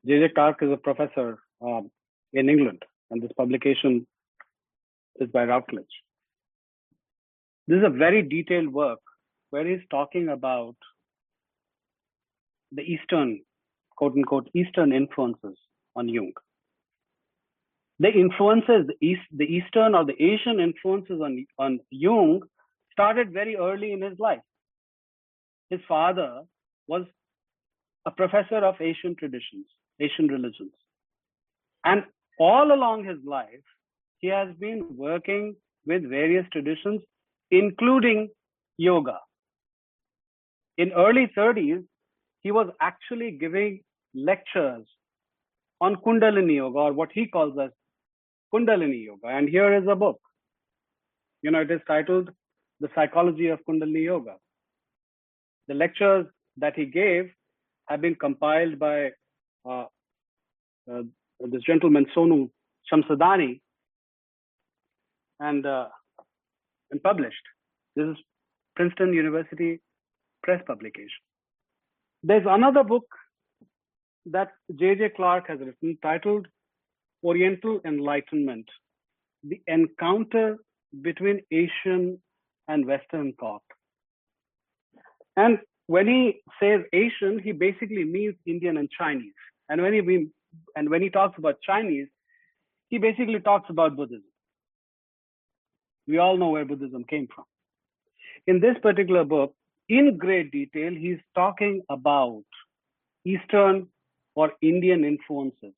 J.J. 0.06 0.34
Clarke 0.36 0.62
is 0.62 0.72
a 0.72 0.78
professor 0.78 1.40
um, 1.64 1.90
in 2.34 2.48
England, 2.48 2.84
and 3.10 3.24
this 3.24 3.32
publication 3.36 4.06
is 5.20 5.30
by 5.32 5.46
Routledge. 5.46 5.96
This 7.68 7.80
is 7.80 7.86
a 7.86 7.90
very 7.90 8.22
detailed 8.22 8.72
work 8.72 9.00
where 9.50 9.66
he's 9.68 9.86
talking 9.90 10.30
about 10.30 10.76
the 12.72 12.84
Eastern, 12.84 13.42
quote 13.96 14.14
unquote, 14.14 14.48
Eastern 14.54 14.94
influences 14.94 15.58
on 15.96 16.10
Jung. 16.10 16.34
The 18.00 18.12
influences, 18.12 18.88
the, 18.88 18.96
East, 19.02 19.22
the 19.36 19.46
Eastern 19.46 19.96
or 19.96 20.06
the 20.06 20.22
Asian 20.22 20.60
influences 20.60 21.20
on, 21.22 21.46
on 21.58 21.80
Jung 21.90 22.42
started 22.92 23.34
very 23.34 23.58
early 23.58 23.92
in 23.92 24.02
his 24.02 24.18
life. 24.20 24.40
His 25.70 25.82
father 25.88 26.44
was 26.88 27.04
a 28.06 28.12
professor 28.12 28.58
of 28.58 28.76
Asian 28.80 29.16
traditions, 29.16 29.66
Asian 30.00 30.28
religions. 30.28 30.72
And 31.84 32.04
all 32.40 32.72
along 32.72 33.04
his 33.04 33.18
life, 33.26 33.66
he 34.20 34.28
has 34.28 34.50
been 34.60 34.86
working 34.96 35.56
with 35.86 36.10
various 36.10 36.46
traditions, 36.52 37.02
including 37.52 38.30
yoga 38.78 39.20
in 40.80 40.94
early 40.94 41.30
30s, 41.38 41.84
he 42.42 42.52
was 42.52 42.68
actually 42.80 43.32
giving 43.32 43.82
lectures 44.16 44.88
on 45.82 45.96
Kundalini 45.98 46.56
Yoga 46.56 46.80
or 46.80 46.94
what 46.94 47.10
he 47.14 47.28
calls 47.28 47.58
as 47.62 47.72
Kundalini 48.54 49.06
Yoga. 49.06 49.28
And 49.28 49.48
here 49.48 49.74
is 49.76 49.88
a 49.88 49.96
book. 49.96 50.20
You 51.42 51.52
know, 51.52 51.62
it 51.62 51.72
is 51.72 51.82
titled 51.88 52.30
The 52.80 52.90
Psychology 52.96 53.48
of 53.48 53.60
Kundalini 53.68 54.04
Yoga. 54.04 54.36
The 55.68 55.74
lectures 55.76 56.26
that 56.58 56.76
he 56.76 56.86
gave 56.86 57.32
have 57.88 58.02
been 58.02 58.16
compiled 58.16 58.80
by 58.80 59.12
uh, 59.70 59.86
uh, 60.92 61.02
this 61.40 61.62
gentleman, 61.64 62.06
Sonu 62.16 62.50
Shamdasani, 62.92 63.62
and, 65.40 65.66
uh, 65.66 65.88
and 66.92 67.02
published. 67.02 67.44
This 67.96 68.08
is 68.08 68.18
Princeton 68.76 69.14
University 69.14 69.80
press 70.44 70.62
publication. 70.66 71.22
There's 72.24 72.46
another 72.48 72.84
book 72.84 73.06
that 74.26 74.52
J.J. 74.76 75.10
Clarke 75.16 75.48
has 75.48 75.60
written 75.60 75.98
titled 76.02 76.48
Oriental 77.24 77.80
Enlightenment 77.86 78.66
The 79.44 79.62
Encounter 79.68 80.58
Between 81.02 81.42
Asian 81.52 82.20
and 82.68 82.86
Western 82.86 83.34
Thought. 83.40 83.64
And 85.36 85.60
when 85.88 86.08
he 86.08 86.42
says 86.62 86.82
Asian, 86.94 87.40
he 87.40 87.52
basically 87.52 88.04
means 88.04 88.36
Indian 88.46 88.78
and 88.78 88.90
Chinese. 88.92 89.34
And 89.70 89.82
when 89.82 89.94
he 89.94 90.28
and 90.76 90.90
when 90.90 91.02
he 91.02 91.10
talks 91.10 91.38
about 91.38 91.62
Chinese, 91.62 92.08
he 92.90 92.98
basically 92.98 93.40
talks 93.40 93.70
about 93.70 93.96
Buddhism. 93.96 94.24
We 96.08 96.18
all 96.18 96.38
know 96.38 96.50
where 96.50 96.66
Buddhism 96.66 97.04
came 97.04 97.28
from. 97.34 97.46
In 98.48 98.60
this 98.60 98.76
particular 98.82 99.24
book, 99.24 99.54
in 99.88 100.18
great 100.18 100.52
detail, 100.52 100.92
he's 100.94 101.20
talking 101.36 101.82
about 101.90 102.44
Eastern 103.26 103.88
or 104.40 104.52
Indian 104.62 105.04
influences 105.04 105.76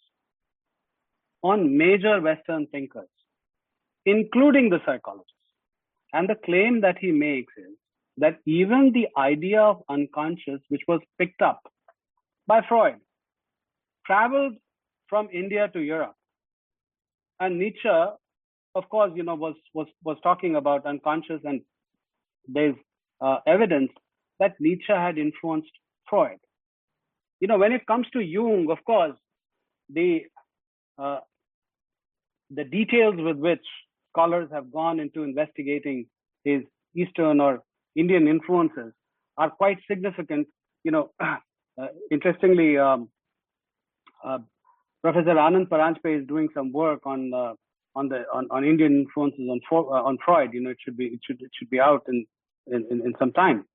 on 1.52 1.76
major 1.78 2.16
Western 2.22 2.68
thinkers, 2.68 3.14
including 4.06 4.70
the 4.70 4.80
psychologists. 4.86 5.48
And 6.14 6.30
the 6.30 6.40
claim 6.48 6.82
that 6.82 7.00
he 7.04 7.12
makes 7.12 7.54
is 7.58 7.76
that 8.18 8.38
even 8.46 8.92
the 8.94 9.08
idea 9.18 9.62
of 9.62 9.82
unconscious, 9.90 10.62
which 10.70 10.84
was 10.88 11.02
picked 11.18 11.42
up 11.42 11.62
by 12.46 12.60
Freud, 12.70 13.00
traveled 14.06 14.56
from 15.10 15.30
India 15.34 15.68
to 15.74 15.80
Europe 15.80 16.18
and 17.40 17.58
Nietzsche, 17.58 17.90
of 18.76 18.88
course, 18.90 19.12
you 19.16 19.24
know, 19.24 19.36
was 19.48 19.56
was 19.74 19.88
was 20.04 20.18
talking 20.22 20.56
about 20.56 20.86
unconscious, 20.86 21.42
and 21.44 21.62
there's 22.48 22.76
uh, 23.26 23.38
evidence 23.48 23.92
that 24.40 24.54
Nietzsche 24.60 24.94
had 25.06 25.18
influenced 25.18 25.76
Freud. 26.08 26.40
You 27.42 27.48
know, 27.48 27.58
when 27.58 27.74
it 27.74 27.86
comes 27.88 28.08
to 28.14 28.22
Jung, 28.22 28.68
of 28.70 28.78
course, 28.86 29.18
the 29.90 30.22
uh, 30.98 31.20
the 32.50 32.64
details 32.64 33.16
with 33.18 33.38
which 33.38 33.66
scholars 34.12 34.50
have 34.54 34.72
gone 34.72 35.00
into 35.00 35.24
investigating 35.24 36.06
his 36.44 36.62
Eastern 36.96 37.40
or 37.40 37.64
Indian 37.96 38.28
influences 38.28 38.94
are 39.38 39.50
quite 39.50 39.80
significant. 39.90 40.48
You 40.84 40.92
know, 40.92 41.12
uh, 41.20 41.88
interestingly, 42.12 42.78
um, 42.78 43.10
uh, 44.24 44.40
Professor 45.02 45.34
Anand 45.34 45.68
Paranjpe 45.68 46.22
is 46.22 46.28
doing 46.28 46.50
some 46.54 46.72
work 46.72 47.02
on 47.06 47.34
uh, 47.34 47.54
on 47.96 48.08
the 48.08 48.24
on, 48.34 48.48
on 48.52 48.64
Indian 48.64 49.02
influences 49.02 49.50
on 49.50 49.60
uh, 49.72 50.04
on 50.04 50.18
Freud. 50.24 50.54
You 50.54 50.62
know, 50.62 50.70
it 50.70 50.78
should 50.84 50.98
be 50.98 51.06
it 51.06 51.20
should 51.26 51.42
it 51.42 51.52
should 51.58 51.70
be 51.70 51.80
out 51.80 52.04
in 52.08 52.26
in, 52.68 52.86
in, 52.92 53.14
some 53.18 53.32
time. 53.32 53.66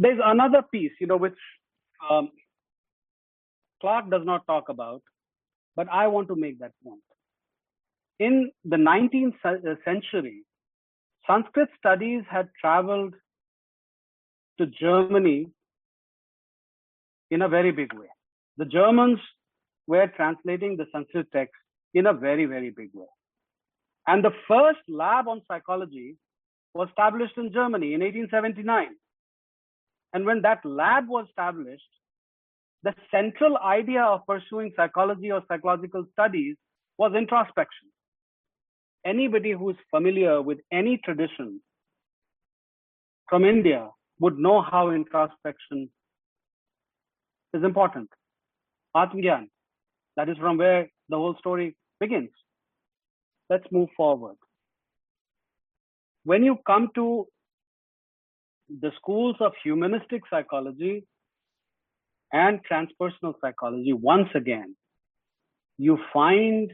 There's 0.00 0.18
another 0.22 0.62
piece, 0.62 0.90
you 1.00 1.06
know, 1.06 1.16
which 1.16 1.38
um, 2.10 2.30
Clarke 3.84 4.10
does 4.10 4.22
not 4.24 4.46
talk 4.46 4.70
about, 4.70 5.02
but 5.76 5.88
I 5.92 6.06
want 6.06 6.28
to 6.28 6.36
make 6.36 6.58
that 6.60 6.72
point. 6.82 7.02
In 8.18 8.50
the 8.64 8.76
19th 8.76 9.34
uh, 9.44 9.74
century, 9.84 10.44
Sanskrit 11.26 11.68
studies 11.78 12.22
had 12.30 12.48
traveled 12.58 13.12
to 14.58 14.66
Germany 14.66 15.50
in 17.30 17.42
a 17.42 17.48
very 17.48 17.72
big 17.72 17.92
way. 17.92 18.06
The 18.56 18.64
Germans 18.64 19.18
were 19.86 20.06
translating 20.16 20.78
the 20.78 20.86
Sanskrit 20.90 21.30
text 21.30 21.60
in 21.92 22.06
a 22.06 22.14
very, 22.14 22.46
very 22.46 22.70
big 22.70 22.88
way. 22.94 23.12
And 24.06 24.24
the 24.24 24.32
first 24.48 24.80
lab 24.88 25.28
on 25.28 25.42
psychology 25.46 26.16
was 26.72 26.88
established 26.88 27.36
in 27.36 27.52
Germany 27.52 27.92
in 27.92 28.00
1879. 28.00 28.96
And 30.14 30.24
when 30.24 30.40
that 30.40 30.64
lab 30.64 31.06
was 31.06 31.26
established, 31.28 31.82
the 32.84 32.94
central 33.10 33.56
idea 33.58 34.02
of 34.02 34.26
pursuing 34.26 34.70
psychology 34.76 35.32
or 35.32 35.42
psychological 35.48 36.04
studies 36.12 36.56
was 36.98 37.12
introspection. 37.16 37.88
Anybody 39.06 39.52
who's 39.52 39.76
familiar 39.90 40.42
with 40.42 40.58
any 40.70 40.98
tradition 40.98 41.60
from 43.28 43.44
India 43.44 43.88
would 44.20 44.38
know 44.38 44.60
how 44.60 44.90
introspection 44.90 45.88
is 47.54 47.64
important. 47.64 48.10
Atmgyan, 48.94 49.48
that 50.16 50.28
is 50.28 50.36
from 50.36 50.58
where 50.58 50.88
the 51.08 51.16
whole 51.16 51.36
story 51.38 51.76
begins. 52.00 52.30
Let's 53.48 53.64
move 53.70 53.88
forward. 53.96 54.36
When 56.24 56.44
you 56.44 56.58
come 56.66 56.90
to 56.94 57.26
the 58.68 58.92
schools 58.96 59.36
of 59.40 59.52
humanistic 59.62 60.22
psychology 60.30 61.04
and 62.34 62.60
transpersonal 62.70 63.34
psychology, 63.40 63.92
once 63.92 64.28
again, 64.34 64.74
you 65.78 65.98
find 66.12 66.72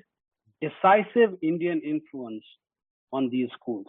decisive 0.61 1.37
Indian 1.43 1.81
influence 1.85 2.45
on 3.13 3.29
these 3.31 3.49
schools. 3.61 3.87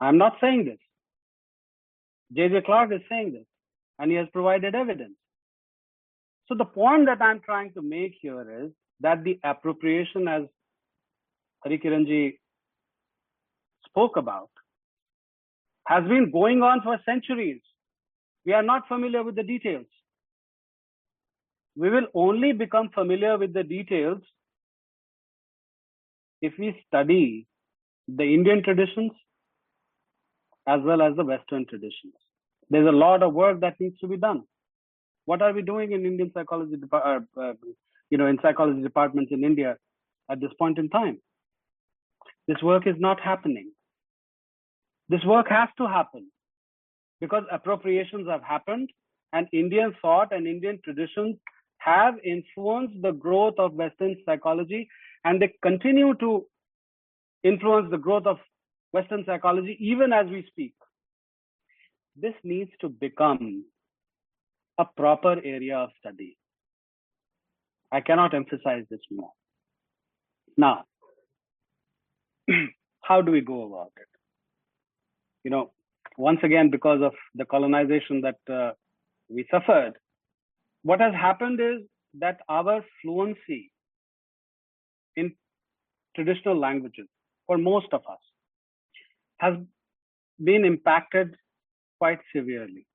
I'm 0.00 0.18
not 0.18 0.34
saying 0.40 0.64
this. 0.64 0.78
J.J. 2.34 2.62
Clarke 2.66 2.92
is 2.92 3.00
saying 3.08 3.32
this, 3.32 3.46
and 3.98 4.10
he 4.10 4.16
has 4.16 4.26
provided 4.32 4.74
evidence. 4.74 5.14
So 6.48 6.56
the 6.56 6.64
point 6.64 7.06
that 7.06 7.22
I'm 7.22 7.40
trying 7.40 7.72
to 7.74 7.82
make 7.82 8.16
here 8.20 8.64
is 8.64 8.72
that 9.00 9.22
the 9.22 9.38
appropriation, 9.44 10.26
as 10.26 10.42
Harikiranji 11.64 12.38
spoke 13.86 14.16
about, 14.16 14.50
has 15.86 16.02
been 16.04 16.32
going 16.32 16.62
on 16.62 16.82
for 16.82 16.98
centuries. 17.04 17.60
We 18.44 18.52
are 18.52 18.62
not 18.62 18.88
familiar 18.88 19.22
with 19.22 19.36
the 19.36 19.44
details. 19.44 19.86
We 21.76 21.90
will 21.90 22.06
only 22.14 22.52
become 22.52 22.90
familiar 22.90 23.36
with 23.36 23.52
the 23.52 23.64
details 23.64 24.20
if 26.40 26.52
we 26.58 26.80
study 26.86 27.46
the 28.06 28.22
Indian 28.22 28.62
traditions 28.62 29.12
as 30.66 30.80
well 30.82 31.02
as 31.02 31.16
the 31.16 31.24
Western 31.24 31.66
traditions. 31.66 32.14
There's 32.70 32.86
a 32.86 32.92
lot 32.92 33.22
of 33.22 33.34
work 33.34 33.60
that 33.60 33.80
needs 33.80 33.98
to 34.00 34.06
be 34.06 34.16
done. 34.16 34.44
What 35.26 35.42
are 35.42 35.52
we 35.52 35.62
doing 35.62 35.92
in 35.92 36.04
Indian 36.04 36.30
psychology, 36.34 36.76
uh, 36.92 37.20
uh, 37.40 37.52
you 38.10 38.18
know, 38.18 38.26
in 38.26 38.38
psychology 38.42 38.82
departments 38.82 39.32
in 39.32 39.44
India 39.44 39.76
at 40.30 40.40
this 40.40 40.50
point 40.58 40.78
in 40.78 40.88
time? 40.90 41.18
This 42.46 42.62
work 42.62 42.86
is 42.86 42.96
not 42.98 43.20
happening. 43.20 43.72
This 45.08 45.24
work 45.24 45.48
has 45.48 45.68
to 45.78 45.86
happen 45.86 46.30
because 47.20 47.44
appropriations 47.50 48.28
have 48.28 48.42
happened 48.42 48.90
and 49.32 49.48
Indian 49.52 49.94
thought 50.00 50.32
and 50.32 50.46
Indian 50.46 50.78
traditions 50.84 51.36
have 51.84 52.14
influenced 52.24 53.00
the 53.02 53.12
growth 53.12 53.54
of 53.58 53.74
Western 53.74 54.16
psychology 54.24 54.88
and 55.24 55.40
they 55.40 55.52
continue 55.62 56.14
to 56.14 56.46
influence 57.42 57.88
the 57.90 57.98
growth 57.98 58.26
of 58.26 58.38
Western 58.92 59.24
psychology 59.26 59.76
even 59.80 60.12
as 60.12 60.26
we 60.28 60.44
speak. 60.48 60.74
This 62.16 62.34
needs 62.42 62.70
to 62.80 62.88
become 62.88 63.64
a 64.78 64.84
proper 64.96 65.36
area 65.44 65.76
of 65.76 65.90
study. 66.00 66.36
I 67.92 68.00
cannot 68.00 68.34
emphasize 68.34 68.84
this 68.90 69.00
more. 69.10 69.30
Now, 70.56 70.84
how 73.02 73.20
do 73.20 73.32
we 73.32 73.40
go 73.40 73.66
about 73.66 73.92
it? 73.96 74.08
You 75.44 75.50
know, 75.50 75.72
once 76.16 76.40
again, 76.42 76.70
because 76.70 77.02
of 77.02 77.12
the 77.34 77.44
colonization 77.44 78.22
that 78.22 78.52
uh, 78.52 78.72
we 79.28 79.46
suffered, 79.50 79.94
what 80.84 81.00
has 81.00 81.14
happened 81.14 81.60
is 81.60 81.80
that 82.20 82.40
our 82.48 82.84
fluency 83.00 83.72
in 85.16 85.34
traditional 86.14 86.56
languages 86.56 87.08
for 87.46 87.58
most 87.58 87.92
of 87.92 88.02
us 88.08 88.20
has 89.38 89.54
been 90.42 90.64
impacted 90.64 91.34
quite 91.98 92.20
severely. 92.34 92.86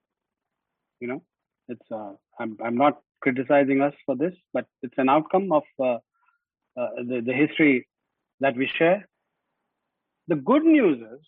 You 0.99 1.07
know, 1.07 1.23
it's 1.67 1.91
uh, 1.91 2.13
I'm 2.39 2.57
I'm 2.63 2.77
not 2.77 3.01
criticizing 3.21 3.81
us 3.81 3.93
for 4.05 4.15
this, 4.15 4.33
but 4.53 4.65
it's 4.81 4.97
an 4.97 5.09
outcome 5.09 5.51
of 5.51 5.63
uh, 5.79 5.97
uh, 6.79 6.89
the 7.09 7.21
the 7.25 7.33
history 7.33 7.87
that 8.39 8.55
we 8.55 8.67
share. 8.67 9.07
The 10.27 10.35
good 10.35 10.63
news 10.63 10.99
is 10.99 11.25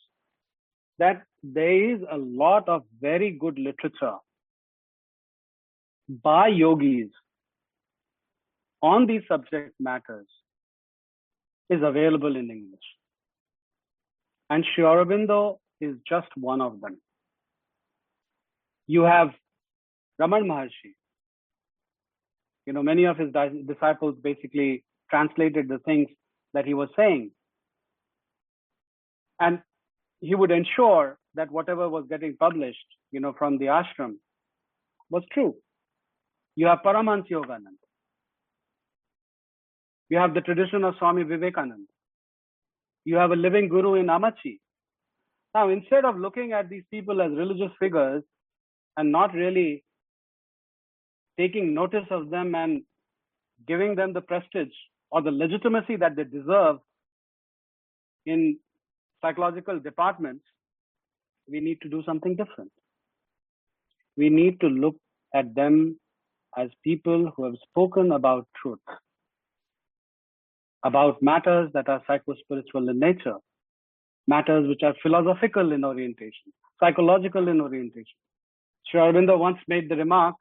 that 1.00 1.24
there 1.44 1.94
is 1.94 2.02
a 2.12 2.18
lot 2.18 2.70
of 2.70 2.84
very 3.00 3.32
good 3.32 3.58
literature 3.58 4.18
by 6.24 6.48
yogis 6.48 7.10
on 8.82 9.06
these 9.06 9.22
subject 9.28 9.74
matters 9.80 10.28
is 11.70 11.82
available 11.82 12.36
in 12.36 12.50
English. 12.50 12.88
And 14.50 14.66
Sri 14.74 14.84
Aurobindo 14.84 15.60
is 15.80 15.96
just 16.08 16.28
one 16.36 16.60
of 16.60 16.82
them. 16.82 17.00
You 18.88 19.04
have 19.04 19.30
Raman 20.20 20.44
Maharshi. 20.44 20.96
You 22.66 22.74
know, 22.74 22.84
many 22.84 23.06
of 23.06 23.18
his 23.18 23.30
disciples 23.66 24.16
basically 24.22 24.84
translated 25.10 25.70
the 25.70 25.80
things 25.80 26.10
that 26.54 26.66
he 26.66 26.74
was 26.74 26.90
saying. 26.98 27.32
And 29.40 29.62
he 30.20 30.36
would 30.36 30.52
ensure 30.52 31.18
that 31.36 31.50
whatever 31.50 31.88
was 31.88 32.06
getting 32.10 32.36
published, 32.36 32.86
you 33.12 33.22
know, 33.22 33.34
from 33.38 33.58
the 33.58 33.66
ashram 33.66 34.16
was 35.10 35.24
true. 35.32 35.56
You 36.62 36.68
have 36.68 36.84
Paramhans 36.86 37.28
Yoganand. 37.28 37.80
You 40.10 40.18
have 40.20 40.36
the 40.36 40.42
tradition 40.42 40.84
of 40.84 40.94
Swami 41.00 41.24
Vivekananda. 41.24 41.92
You 43.04 43.16
have 43.16 43.32
a 43.32 43.36
living 43.36 43.68
guru 43.68 43.96
in 43.96 44.06
Ammachi. 44.06 44.60
Now, 45.56 45.70
instead 45.70 46.06
of 46.06 46.20
looking 46.20 46.54
at 46.54 46.70
these 46.70 46.84
people 46.92 47.20
as 47.20 47.32
religious 47.32 47.72
figures 47.80 48.22
and 48.96 49.12
not 49.12 49.34
really 49.34 49.84
taking 51.40 51.74
notice 51.74 52.06
of 52.12 52.30
them 52.30 52.54
and 52.54 52.84
giving 53.68 53.96
them 53.96 54.14
the 54.14 54.22
prestige 54.22 54.78
or 55.10 55.24
the 55.24 55.32
legitimacy 55.32 55.96
that 55.96 56.16
they 56.16 56.26
deserve 56.26 56.78
in 58.28 58.60
psychological 59.24 59.80
departments, 59.80 60.46
we 61.50 61.60
need 61.60 61.82
to 61.82 61.90
do 61.90 62.04
something 62.06 62.36
different. 62.36 62.72
We 64.16 64.30
need 64.30 64.60
to 64.60 64.68
look 64.68 64.98
at 65.34 65.56
them 65.56 65.98
as 66.58 66.70
people 66.84 67.32
who 67.36 67.46
have 67.46 67.56
spoken 67.70 68.12
about 68.12 68.48
truth, 68.62 68.80
about 70.84 71.22
matters 71.22 71.70
that 71.74 71.88
are 71.88 72.02
psycho-spiritual 72.08 72.90
in 72.90 73.00
nature, 73.00 73.36
matters 74.28 74.68
which 74.68 74.84
are 74.84 74.96
philosophical 75.02 75.72
in 75.72 75.84
orientation, 75.84 76.52
psychological 76.80 77.48
in 77.48 77.62
orientation. 77.62 78.18
Sri 78.88 79.00
Aurobindo 79.00 79.38
once 79.38 79.60
made 79.68 79.90
the 79.90 79.96
remark, 79.96 80.36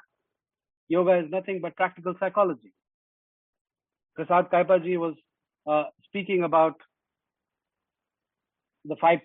yoga 0.88 1.18
is 1.18 1.30
nothing 1.30 1.60
but 1.60 1.76
practical 1.76 2.14
psychology. 2.18 2.72
Prasad 4.16 4.50
Kaipaji 4.50 4.98
was 4.98 5.14
uh, 5.66 5.84
speaking 6.04 6.42
about 6.42 6.74
the 8.84 8.96
five 9.00 9.20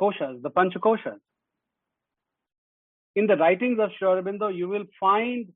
koshas, 0.00 0.40
the 0.42 0.50
panchakoshas. 0.50 1.18
In 3.16 3.26
the 3.26 3.36
writings 3.36 3.78
of 3.78 3.90
Sri 3.96 4.08
Aurobindo, 4.08 4.54
you 4.54 4.68
will 4.68 4.86
find 4.98 5.52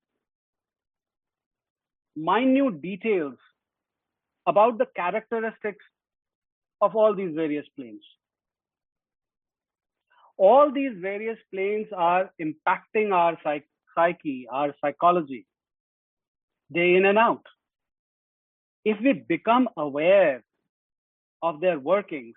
minute 2.17 2.81
details 2.81 3.37
about 4.47 4.79
the 4.79 4.87
characteristics 4.97 5.85
of 6.81 6.95
all 6.95 7.15
these 7.15 7.35
various 7.35 7.67
planes. 7.77 8.03
All 10.37 10.73
these 10.73 10.93
various 11.01 11.39
planes 11.53 11.89
are 11.97 12.31
impacting 12.41 13.13
our 13.13 13.37
psych- 13.43 13.69
psyche, 13.95 14.47
our 14.51 14.75
psychology, 14.81 15.47
day 16.73 16.95
in 16.95 17.05
and 17.05 17.19
out. 17.19 17.45
If 18.85 19.01
we 19.01 19.13
become 19.15 19.69
aware 19.77 20.45
of 21.43 21.61
their 21.61 21.79
workings, 21.81 22.37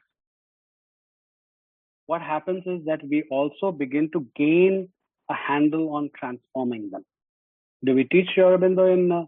what 2.07 2.21
happens 2.21 2.63
is 2.65 2.85
that 2.85 3.07
we 3.07 3.23
also 3.29 3.71
begin 3.71 4.09
to 4.11 4.25
gain 4.35 4.89
a 5.31 5.35
handle 5.47 5.93
on 5.95 6.09
transforming 6.19 6.89
them. 6.91 7.03
Do 7.83 7.95
we 7.95 8.03
teach 8.03 8.29
Aurobindo 8.37 8.85
in 8.93 9.11
uh, 9.11 9.25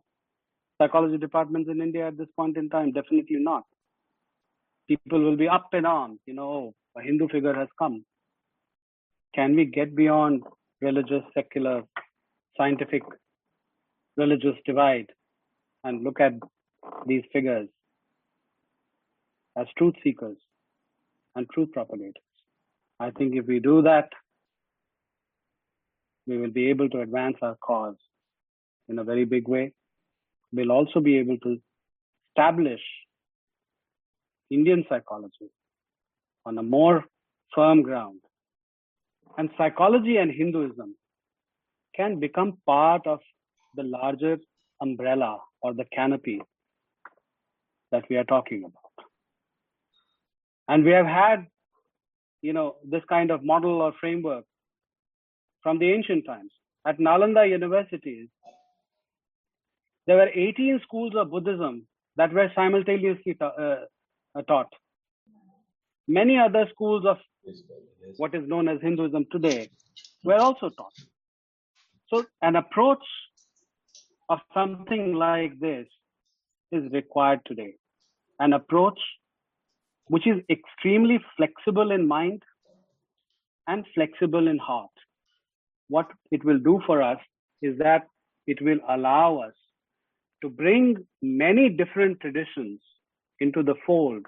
psychology 0.79 1.17
departments 1.17 1.69
in 1.71 1.81
India 1.81 2.07
at 2.07 2.17
this 2.17 2.27
point 2.35 2.57
in 2.57 2.69
time? 2.69 2.91
Definitely 2.91 3.39
not. 3.39 3.63
People 4.87 5.21
will 5.21 5.37
be 5.37 5.47
up 5.47 5.69
in 5.73 5.85
arms, 5.85 6.19
you 6.25 6.33
know, 6.33 6.49
oh, 6.57 6.73
a 6.97 7.01
Hindu 7.01 7.29
figure 7.29 7.53
has 7.53 7.69
come. 7.79 8.03
Can 9.33 9.55
we 9.55 9.65
get 9.65 9.95
beyond 9.95 10.43
religious, 10.81 11.23
secular, 11.33 11.81
scientific, 12.57 13.03
religious 14.17 14.55
divide 14.65 15.07
and 15.83 16.03
look 16.03 16.19
at 16.19 16.33
these 17.07 17.23
figures 17.31 17.69
as 19.57 19.67
truth 19.77 19.95
seekers 20.03 20.37
and 21.35 21.49
truth 21.49 21.71
propagators? 21.71 22.13
I 22.99 23.09
think 23.11 23.35
if 23.35 23.47
we 23.47 23.59
do 23.59 23.81
that, 23.83 24.09
we 26.27 26.37
will 26.37 26.51
be 26.51 26.69
able 26.69 26.89
to 26.89 27.01
advance 27.01 27.37
our 27.41 27.55
cause 27.55 27.95
in 28.87 28.99
a 28.99 29.03
very 29.03 29.25
big 29.25 29.47
way. 29.47 29.73
We'll 30.51 30.71
also 30.71 30.99
be 30.99 31.17
able 31.17 31.37
to 31.39 31.57
establish 32.29 32.81
Indian 34.49 34.85
psychology 34.87 35.49
on 36.45 36.57
a 36.57 36.63
more 36.63 37.05
firm 37.55 37.81
ground. 37.81 38.19
And 39.37 39.49
psychology 39.57 40.17
and 40.17 40.31
Hinduism 40.31 40.95
can 41.95 42.19
become 42.19 42.57
part 42.65 43.07
of 43.07 43.19
the 43.75 43.83
larger 43.83 44.37
umbrella 44.81 45.39
or 45.61 45.73
the 45.73 45.85
canopy 45.85 46.41
that 47.91 48.03
we 48.09 48.17
are 48.17 48.23
talking 48.23 48.63
about. 48.63 49.07
And 50.67 50.83
we 50.83 50.91
have 50.91 51.05
had, 51.05 51.47
you 52.41 52.53
know, 52.53 52.75
this 52.83 53.03
kind 53.09 53.31
of 53.31 53.43
model 53.43 53.81
or 53.81 53.93
framework 53.99 54.45
from 55.63 55.79
the 55.79 55.91
ancient 55.91 56.25
times. 56.25 56.51
At 56.85 56.99
Nalanda 56.99 57.49
universities, 57.49 58.27
there 60.05 60.17
were 60.17 60.29
18 60.33 60.81
schools 60.83 61.13
of 61.15 61.31
Buddhism 61.31 61.87
that 62.17 62.33
were 62.33 62.51
simultaneously 62.53 63.35
ta- 63.35 63.53
uh, 63.57 63.85
uh, 64.35 64.41
taught. 64.43 64.71
Many 66.07 66.37
other 66.37 66.67
schools 66.71 67.05
of 67.05 67.17
what 68.17 68.35
is 68.35 68.47
known 68.47 68.67
as 68.67 68.79
Hinduism 68.81 69.25
today 69.31 69.69
were 70.23 70.39
also 70.39 70.69
taught. 70.69 70.93
So, 72.09 72.25
an 72.41 72.57
approach 72.57 73.03
of 74.29 74.39
something 74.53 75.13
like 75.13 75.59
this 75.59 75.87
is 76.71 76.91
required 76.91 77.39
today. 77.45 77.75
An 78.39 78.53
approach 78.53 78.99
which 80.07 80.27
is 80.27 80.41
extremely 80.49 81.19
flexible 81.37 81.91
in 81.91 82.07
mind 82.07 82.43
and 83.67 83.85
flexible 83.95 84.47
in 84.47 84.57
heart. 84.57 84.91
What 85.93 86.09
it 86.31 86.43
will 86.43 86.57
do 86.57 86.81
for 86.87 87.03
us 87.03 87.19
is 87.61 87.77
that 87.77 88.07
it 88.47 88.59
will 88.67 88.79
allow 88.89 89.37
us 89.47 89.53
to 90.41 90.49
bring 90.49 91.05
many 91.21 91.69
different 91.69 92.19
traditions 92.19 92.79
into 93.39 93.61
the 93.61 93.75
fold. 93.85 94.25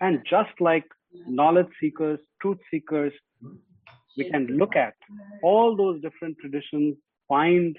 And 0.00 0.24
just 0.28 0.60
like 0.60 0.84
knowledge 1.28 1.68
seekers, 1.80 2.18
truth 2.42 2.58
seekers, 2.68 3.12
we 4.16 4.28
can 4.28 4.46
look 4.60 4.74
at 4.74 4.94
all 5.44 5.76
those 5.76 6.02
different 6.02 6.36
traditions, 6.40 6.96
find 7.28 7.76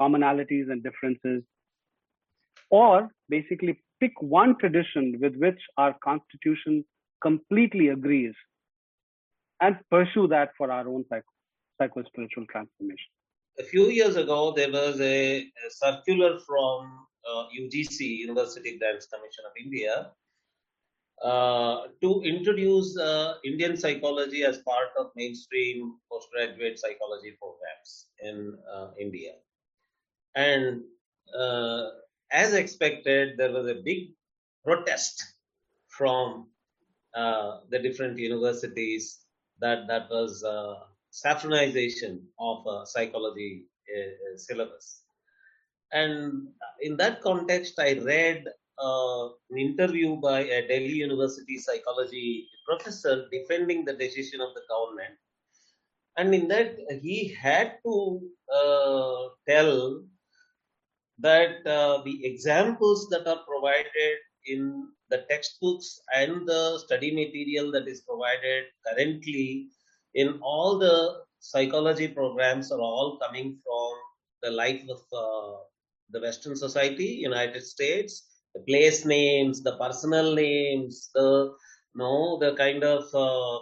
commonalities 0.00 0.70
and 0.70 0.82
differences, 0.82 1.42
or 2.70 3.10
basically 3.28 3.78
pick 4.00 4.12
one 4.22 4.56
tradition 4.58 5.18
with 5.20 5.36
which 5.36 5.60
our 5.76 5.94
constitution 6.02 6.86
completely 7.20 7.88
agrees 7.88 8.34
and 9.60 9.76
pursue 9.90 10.26
that 10.28 10.52
for 10.56 10.72
our 10.72 10.88
own 10.88 11.04
psycho, 11.78 12.00
psycho 12.00 12.08
spiritual 12.08 12.46
transformation. 12.50 13.10
A 13.58 13.62
few 13.62 13.86
years 13.86 14.16
ago, 14.16 14.52
there 14.52 14.70
was 14.70 15.00
a, 15.00 15.40
a 15.40 15.70
circular 15.70 16.38
from 16.40 17.06
uh, 17.28 17.44
UGC, 17.58 18.00
University 18.00 18.78
Grants 18.78 19.06
Commission 19.06 19.44
of 19.46 19.52
India, 19.62 20.10
uh, 21.22 21.86
to 22.00 22.22
introduce 22.22 22.98
uh, 22.98 23.34
Indian 23.44 23.76
psychology 23.76 24.44
as 24.44 24.58
part 24.58 24.88
of 24.98 25.10
mainstream 25.16 25.94
postgraduate 26.10 26.78
psychology 26.78 27.36
programs 27.40 28.06
in 28.20 28.58
uh, 28.74 28.88
India. 28.98 29.32
And 30.34 30.82
uh, 31.38 31.90
as 32.32 32.54
expected, 32.54 33.38
there 33.38 33.52
was 33.52 33.68
a 33.68 33.80
big 33.84 34.10
protest 34.64 35.22
from 35.88 36.48
uh, 37.14 37.60
the 37.70 37.78
different 37.78 38.18
universities 38.18 39.20
that 39.60 39.86
that 39.86 40.10
was 40.10 40.42
uh, 41.22 41.28
saffronization 41.28 42.20
of 42.38 42.66
uh, 42.66 42.84
psychology 42.84 43.66
uh, 43.96 44.36
syllabus. 44.36 45.02
And 45.92 46.48
in 46.80 46.96
that 46.96 47.22
context, 47.22 47.78
I 47.78 48.00
read 48.04 48.44
uh, 48.78 49.28
an 49.50 49.58
interview 49.58 50.16
by 50.16 50.40
a 50.40 50.66
Delhi 50.66 50.94
University 50.94 51.58
psychology 51.58 52.48
professor 52.66 53.26
defending 53.30 53.84
the 53.84 53.92
decision 53.92 54.40
of 54.40 54.54
the 54.54 54.62
government. 54.68 55.14
And 56.16 56.34
in 56.34 56.48
that, 56.48 56.76
he 57.02 57.28
had 57.28 57.78
to 57.84 58.20
uh, 58.52 59.28
tell 59.48 60.02
that 61.18 61.66
uh, 61.66 62.02
the 62.04 62.24
examples 62.24 63.08
that 63.10 63.26
are 63.26 63.40
provided 63.46 64.18
in 64.46 64.88
the 65.10 65.24
textbooks 65.30 66.00
and 66.14 66.46
the 66.48 66.78
study 66.78 67.14
material 67.14 67.70
that 67.72 67.86
is 67.88 68.00
provided 68.00 68.64
currently 68.86 69.68
in 70.14 70.38
all 70.42 70.78
the 70.78 71.22
psychology 71.40 72.08
programs 72.08 72.72
are 72.72 72.80
all 72.80 73.18
coming 73.18 73.58
from 73.64 73.92
the 74.42 74.50
life 74.50 74.82
of 74.88 75.02
uh, 75.12 75.58
the 76.10 76.20
Western 76.20 76.56
society, 76.56 77.06
United 77.06 77.62
States, 77.62 78.42
the 78.54 78.60
place 78.60 79.04
names, 79.04 79.62
the 79.62 79.76
personal 79.76 80.34
names, 80.34 81.10
the 81.14 81.52
you 81.94 82.02
know, 82.02 82.38
the 82.38 82.54
kind 82.56 82.82
of 82.84 83.04
uh, 83.14 83.58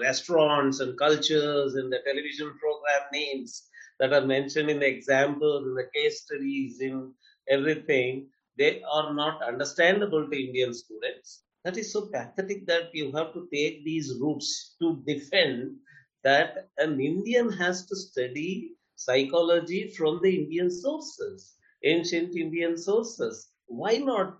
restaurants 0.00 0.80
and 0.80 0.98
cultures 0.98 1.74
and 1.74 1.92
the 1.92 2.00
television 2.06 2.52
program 2.58 3.02
names 3.12 3.68
that 3.98 4.12
are 4.12 4.26
mentioned 4.26 4.70
in 4.70 4.80
the 4.80 4.86
examples, 4.86 5.66
in 5.66 5.74
the 5.74 5.88
case 5.94 6.22
studies, 6.22 6.80
in 6.80 7.12
everything, 7.48 8.28
they 8.58 8.82
are 8.90 9.14
not 9.14 9.42
understandable 9.42 10.28
to 10.28 10.46
Indian 10.46 10.74
students. 10.74 11.42
That 11.66 11.76
is 11.78 11.92
so 11.92 12.02
pathetic 12.06 12.64
that 12.68 12.94
you 12.94 13.10
have 13.16 13.32
to 13.32 13.48
take 13.52 13.84
these 13.84 14.14
routes 14.20 14.76
to 14.80 15.02
defend 15.04 15.74
that 16.22 16.68
an 16.78 17.00
Indian 17.00 17.50
has 17.50 17.86
to 17.86 17.96
study 17.96 18.76
psychology 18.94 19.88
from 19.88 20.20
the 20.22 20.44
Indian 20.44 20.70
sources, 20.70 21.56
ancient 21.82 22.36
Indian 22.36 22.78
sources. 22.78 23.50
Why 23.66 23.96
not 23.96 24.38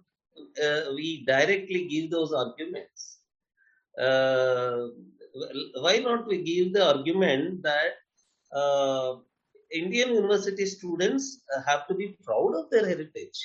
uh, 0.62 0.82
we 0.94 1.24
directly 1.26 1.88
give 1.88 2.12
those 2.12 2.32
arguments? 2.32 3.18
Uh, 4.00 4.86
why 5.80 5.98
not 5.98 6.28
we 6.28 6.44
give 6.44 6.74
the 6.74 6.86
argument 6.94 7.60
that 7.64 7.94
uh, 8.54 9.16
Indian 9.72 10.10
university 10.10 10.64
students 10.64 11.42
have 11.66 11.88
to 11.88 11.94
be 11.94 12.16
proud 12.22 12.54
of 12.54 12.70
their 12.70 12.86
heritage? 12.86 13.40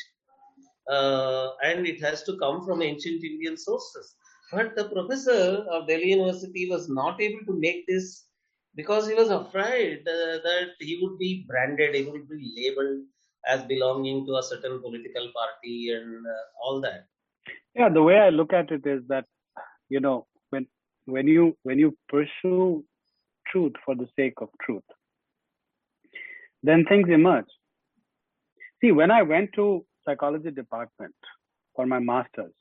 Uh, 0.89 1.49
and 1.63 1.87
it 1.87 2.01
has 2.01 2.23
to 2.23 2.37
come 2.37 2.63
from 2.65 2.81
ancient 2.81 3.23
Indian 3.23 3.57
sources. 3.57 4.15
But 4.51 4.75
the 4.75 4.89
professor 4.89 5.65
of 5.71 5.87
Delhi 5.87 6.09
University 6.11 6.69
was 6.69 6.89
not 6.89 7.21
able 7.21 7.45
to 7.45 7.59
make 7.59 7.87
this 7.87 8.25
because 8.75 9.07
he 9.07 9.13
was 9.15 9.29
afraid 9.29 10.07
uh, 10.07 10.39
that 10.43 10.69
he 10.79 10.99
would 11.01 11.17
be 11.17 11.45
branded, 11.47 11.95
he 11.95 12.03
would 12.03 12.27
be 12.27 12.53
labeled 12.57 13.03
as 13.47 13.63
belonging 13.63 14.25
to 14.25 14.35
a 14.35 14.43
certain 14.43 14.81
political 14.81 15.31
party 15.33 15.91
and 15.91 16.25
uh, 16.25 16.63
all 16.63 16.81
that. 16.81 17.05
Yeah, 17.75 17.89
the 17.89 18.03
way 18.03 18.17
I 18.17 18.29
look 18.29 18.53
at 18.53 18.71
it 18.71 18.85
is 18.85 19.01
that 19.07 19.25
you 19.89 19.99
know 19.99 20.27
when 20.49 20.67
when 21.05 21.27
you 21.27 21.57
when 21.63 21.79
you 21.79 21.97
pursue 22.09 22.83
truth 23.47 23.73
for 23.85 23.95
the 23.95 24.07
sake 24.15 24.35
of 24.41 24.49
truth, 24.61 24.83
then 26.63 26.85
things 26.87 27.09
emerge. 27.09 27.45
See, 28.81 28.91
when 28.91 29.11
I 29.11 29.21
went 29.21 29.51
to 29.55 29.85
psychology 30.05 30.51
department, 30.51 31.15
for 31.75 31.85
my 31.85 31.99
master's, 31.99 32.53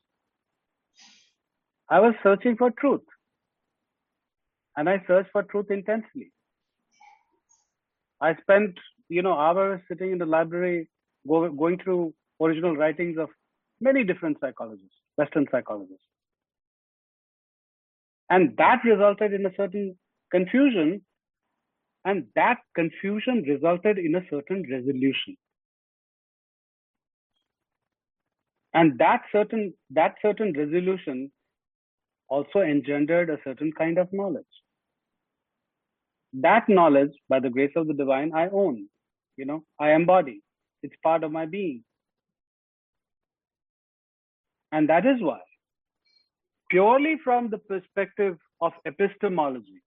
I 1.89 1.99
was 1.99 2.13
searching 2.23 2.55
for 2.57 2.71
truth. 2.71 3.01
And 4.77 4.89
I 4.89 5.03
searched 5.05 5.31
for 5.31 5.43
truth 5.43 5.69
intensely. 5.69 6.31
I 8.21 8.35
spent, 8.35 8.77
you 9.09 9.21
know, 9.21 9.33
hours 9.33 9.81
sitting 9.89 10.11
in 10.11 10.17
the 10.17 10.25
library, 10.25 10.89
go, 11.27 11.49
going 11.49 11.79
through 11.79 12.13
original 12.41 12.77
writings 12.77 13.17
of 13.17 13.29
many 13.81 14.03
different 14.03 14.37
psychologists, 14.39 14.95
Western 15.17 15.47
psychologists. 15.51 16.05
And 18.29 18.55
that 18.57 18.81
resulted 18.85 19.33
in 19.33 19.45
a 19.45 19.53
certain 19.57 19.97
confusion. 20.31 21.01
And 22.05 22.27
that 22.35 22.59
confusion 22.73 23.43
resulted 23.47 23.97
in 23.97 24.15
a 24.15 24.23
certain 24.29 24.65
resolution. 24.71 25.35
And 28.73 28.97
that 28.99 29.23
certain 29.31 29.73
that 29.91 30.15
certain 30.21 30.53
resolution 30.53 31.31
also 32.29 32.59
engendered 32.59 33.29
a 33.29 33.37
certain 33.43 33.71
kind 33.73 33.97
of 33.97 34.07
knowledge. 34.13 34.45
That 36.33 36.69
knowledge, 36.69 37.11
by 37.27 37.41
the 37.41 37.49
grace 37.49 37.73
of 37.75 37.87
the 37.87 37.93
divine, 37.93 38.33
I 38.33 38.47
own. 38.49 38.87
You 39.37 39.45
know, 39.45 39.63
I 39.79 39.91
embody. 39.91 40.41
It's 40.83 40.95
part 41.03 41.23
of 41.23 41.31
my 41.31 41.45
being. 41.45 41.83
And 44.71 44.87
that 44.89 45.05
is 45.05 45.21
why, 45.21 45.39
purely 46.69 47.17
from 47.23 47.49
the 47.49 47.57
perspective 47.57 48.37
of 48.61 48.71
epistemology, 48.85 49.83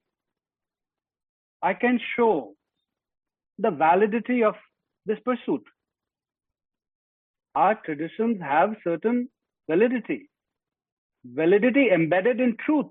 I 1.62 1.72
can 1.72 1.98
show 2.16 2.54
the 3.58 3.70
validity 3.70 4.44
of 4.44 4.54
this 5.06 5.18
pursuit. 5.24 5.64
Our 7.54 7.76
traditions 7.84 8.40
have 8.42 8.74
certain 8.82 9.28
validity, 9.70 10.28
validity 11.24 11.90
embedded 11.90 12.40
in 12.40 12.56
truth. 12.64 12.90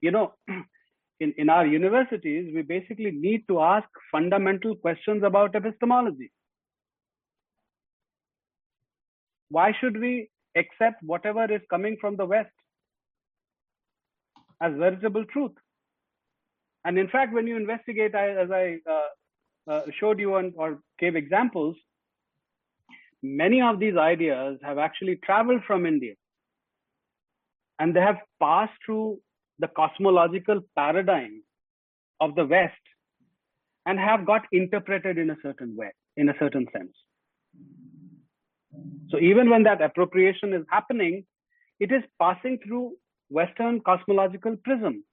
You 0.00 0.10
know, 0.10 0.34
in, 1.20 1.34
in 1.36 1.48
our 1.48 1.66
universities, 1.66 2.52
we 2.54 2.62
basically 2.62 3.10
need 3.10 3.46
to 3.48 3.60
ask 3.60 3.88
fundamental 4.10 4.74
questions 4.76 5.22
about 5.24 5.54
epistemology. 5.54 6.32
Why 9.50 9.72
should 9.80 9.98
we 9.98 10.28
accept 10.56 11.02
whatever 11.02 11.44
is 11.52 11.62
coming 11.70 11.96
from 12.00 12.16
the 12.16 12.26
West 12.26 12.50
as 14.60 14.72
veritable 14.76 15.24
truth? 15.26 15.52
And 16.84 16.98
in 16.98 17.08
fact, 17.08 17.32
when 17.32 17.46
you 17.46 17.56
investigate, 17.56 18.14
as 18.14 18.50
I 18.50 18.78
uh, 18.88 19.08
uh, 19.68 19.82
showed 19.98 20.18
you 20.18 20.34
on, 20.36 20.52
or 20.56 20.80
gave 20.98 21.16
examples, 21.16 21.76
many 23.22 23.60
of 23.60 23.78
these 23.78 23.96
ideas 23.96 24.58
have 24.62 24.78
actually 24.78 25.16
traveled 25.16 25.62
from 25.66 25.86
India 25.86 26.14
and 27.78 27.94
they 27.94 28.00
have 28.00 28.18
passed 28.40 28.72
through 28.84 29.18
the 29.58 29.68
cosmological 29.68 30.60
paradigm 30.76 31.42
of 32.20 32.34
the 32.34 32.44
West 32.44 32.74
and 33.86 33.98
have 33.98 34.26
got 34.26 34.42
interpreted 34.52 35.18
in 35.18 35.30
a 35.30 35.36
certain 35.42 35.76
way, 35.76 35.90
in 36.16 36.28
a 36.28 36.34
certain 36.38 36.66
sense. 36.72 36.92
So 39.10 39.18
even 39.18 39.48
when 39.48 39.62
that 39.64 39.80
appropriation 39.80 40.52
is 40.52 40.64
happening, 40.70 41.24
it 41.80 41.90
is 41.90 42.02
passing 42.20 42.58
through 42.64 42.92
Western 43.30 43.80
cosmological 43.80 44.56
prism. 44.64 45.04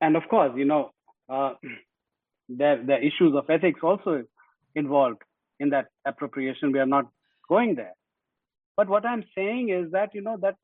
And 0.00 0.16
of 0.16 0.22
course, 0.28 0.52
you 0.56 0.64
know, 0.64 0.90
uh, 1.28 1.54
are 2.96 3.02
issues 3.02 3.34
of 3.36 3.48
ethics 3.50 3.80
also 3.82 4.24
involved 4.74 5.22
in 5.60 5.70
that 5.70 5.86
appropriation. 6.06 6.72
We 6.72 6.78
are 6.78 6.86
not 6.86 7.06
going 7.48 7.74
there. 7.74 7.94
But 8.76 8.88
what 8.88 9.04
I'm 9.04 9.24
saying 9.34 9.70
is 9.70 9.92
that, 9.92 10.14
you 10.14 10.22
know, 10.22 10.36
that 10.40 10.54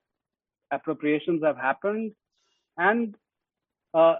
appropriations 0.70 1.42
have 1.44 1.56
happened 1.56 2.12
and, 2.76 3.14
uh, 3.92 4.16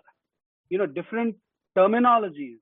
you 0.69 0.79
know, 0.79 0.87
different 0.87 1.37
terminologies 1.77 2.59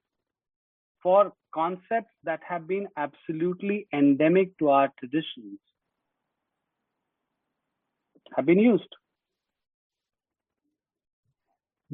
for 1.02 1.32
concepts 1.54 2.12
that 2.24 2.40
have 2.48 2.66
been 2.66 2.86
absolutely 2.96 3.86
endemic 3.92 4.56
to 4.58 4.70
our 4.70 4.90
traditions 4.98 5.58
have 8.36 8.46
been 8.46 8.58
used. 8.58 8.88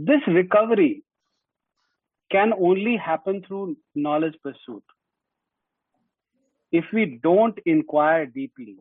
This 0.00 0.20
recovery 0.28 1.02
can 2.30 2.52
only 2.52 2.96
happen 2.96 3.42
through 3.46 3.76
knowledge 3.96 4.36
pursuit. 4.44 4.84
If 6.70 6.84
we 6.92 7.18
don't 7.20 7.58
inquire 7.66 8.26
deeply, 8.26 8.76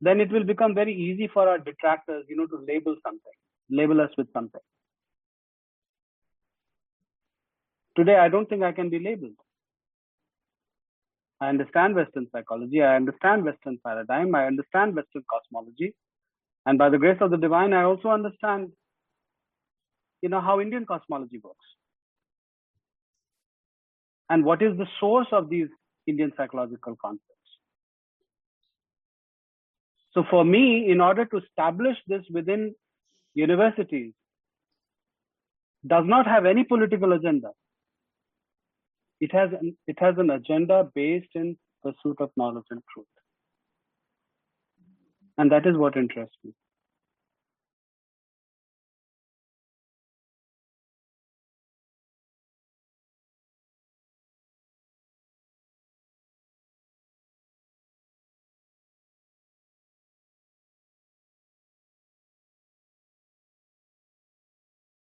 then 0.00 0.20
it 0.20 0.30
will 0.30 0.44
become 0.44 0.72
very 0.72 0.94
easy 0.94 1.26
for 1.26 1.48
our 1.48 1.58
detractors, 1.58 2.24
you 2.28 2.36
know, 2.36 2.46
to 2.46 2.64
label 2.64 2.94
something, 3.04 3.32
label 3.68 4.00
us 4.00 4.10
with 4.16 4.32
something. 4.32 4.60
Today, 7.96 8.18
I 8.18 8.28
don't 8.28 8.48
think 8.48 8.62
I 8.62 8.70
can 8.70 8.88
be 8.88 9.00
labeled. 9.00 9.34
I 11.40 11.48
understand 11.48 11.96
Western 11.96 12.28
psychology, 12.30 12.82
I 12.82 12.94
understand 12.94 13.44
Western 13.44 13.80
paradigm, 13.84 14.32
I 14.34 14.46
understand 14.46 14.94
Western 14.94 15.24
cosmology, 15.28 15.94
and 16.66 16.78
by 16.78 16.88
the 16.88 16.98
grace 16.98 17.18
of 17.20 17.32
the 17.32 17.36
divine, 17.36 17.72
I 17.72 17.82
also 17.82 18.10
understand, 18.10 18.70
you 20.22 20.28
know, 20.28 20.40
how 20.40 20.60
Indian 20.60 20.86
cosmology 20.86 21.40
works. 21.42 21.66
And 24.28 24.44
what 24.44 24.62
is 24.62 24.76
the 24.78 24.86
source 25.00 25.26
of 25.32 25.50
these 25.50 25.68
Indian 26.06 26.32
psychological 26.36 26.96
concepts? 27.00 27.26
So 30.12 30.24
for 30.30 30.44
me, 30.44 30.90
in 30.90 31.00
order 31.00 31.24
to 31.24 31.38
establish 31.38 31.96
this 32.06 32.22
within 32.30 32.74
universities, 33.34 34.12
does 35.86 36.04
not 36.06 36.26
have 36.26 36.46
any 36.46 36.64
political 36.64 37.12
agenda. 37.12 37.50
It 39.20 39.32
has 39.32 39.50
an, 39.52 39.76
it 39.86 39.98
has 39.98 40.14
an 40.18 40.30
agenda 40.30 40.90
based 40.94 41.34
in 41.34 41.56
pursuit 41.82 42.20
of 42.20 42.30
knowledge 42.36 42.64
and 42.70 42.82
truth. 42.92 43.06
And 45.38 45.50
that 45.52 45.66
is 45.66 45.76
what 45.76 45.96
interests 45.96 46.36
me. 46.44 46.52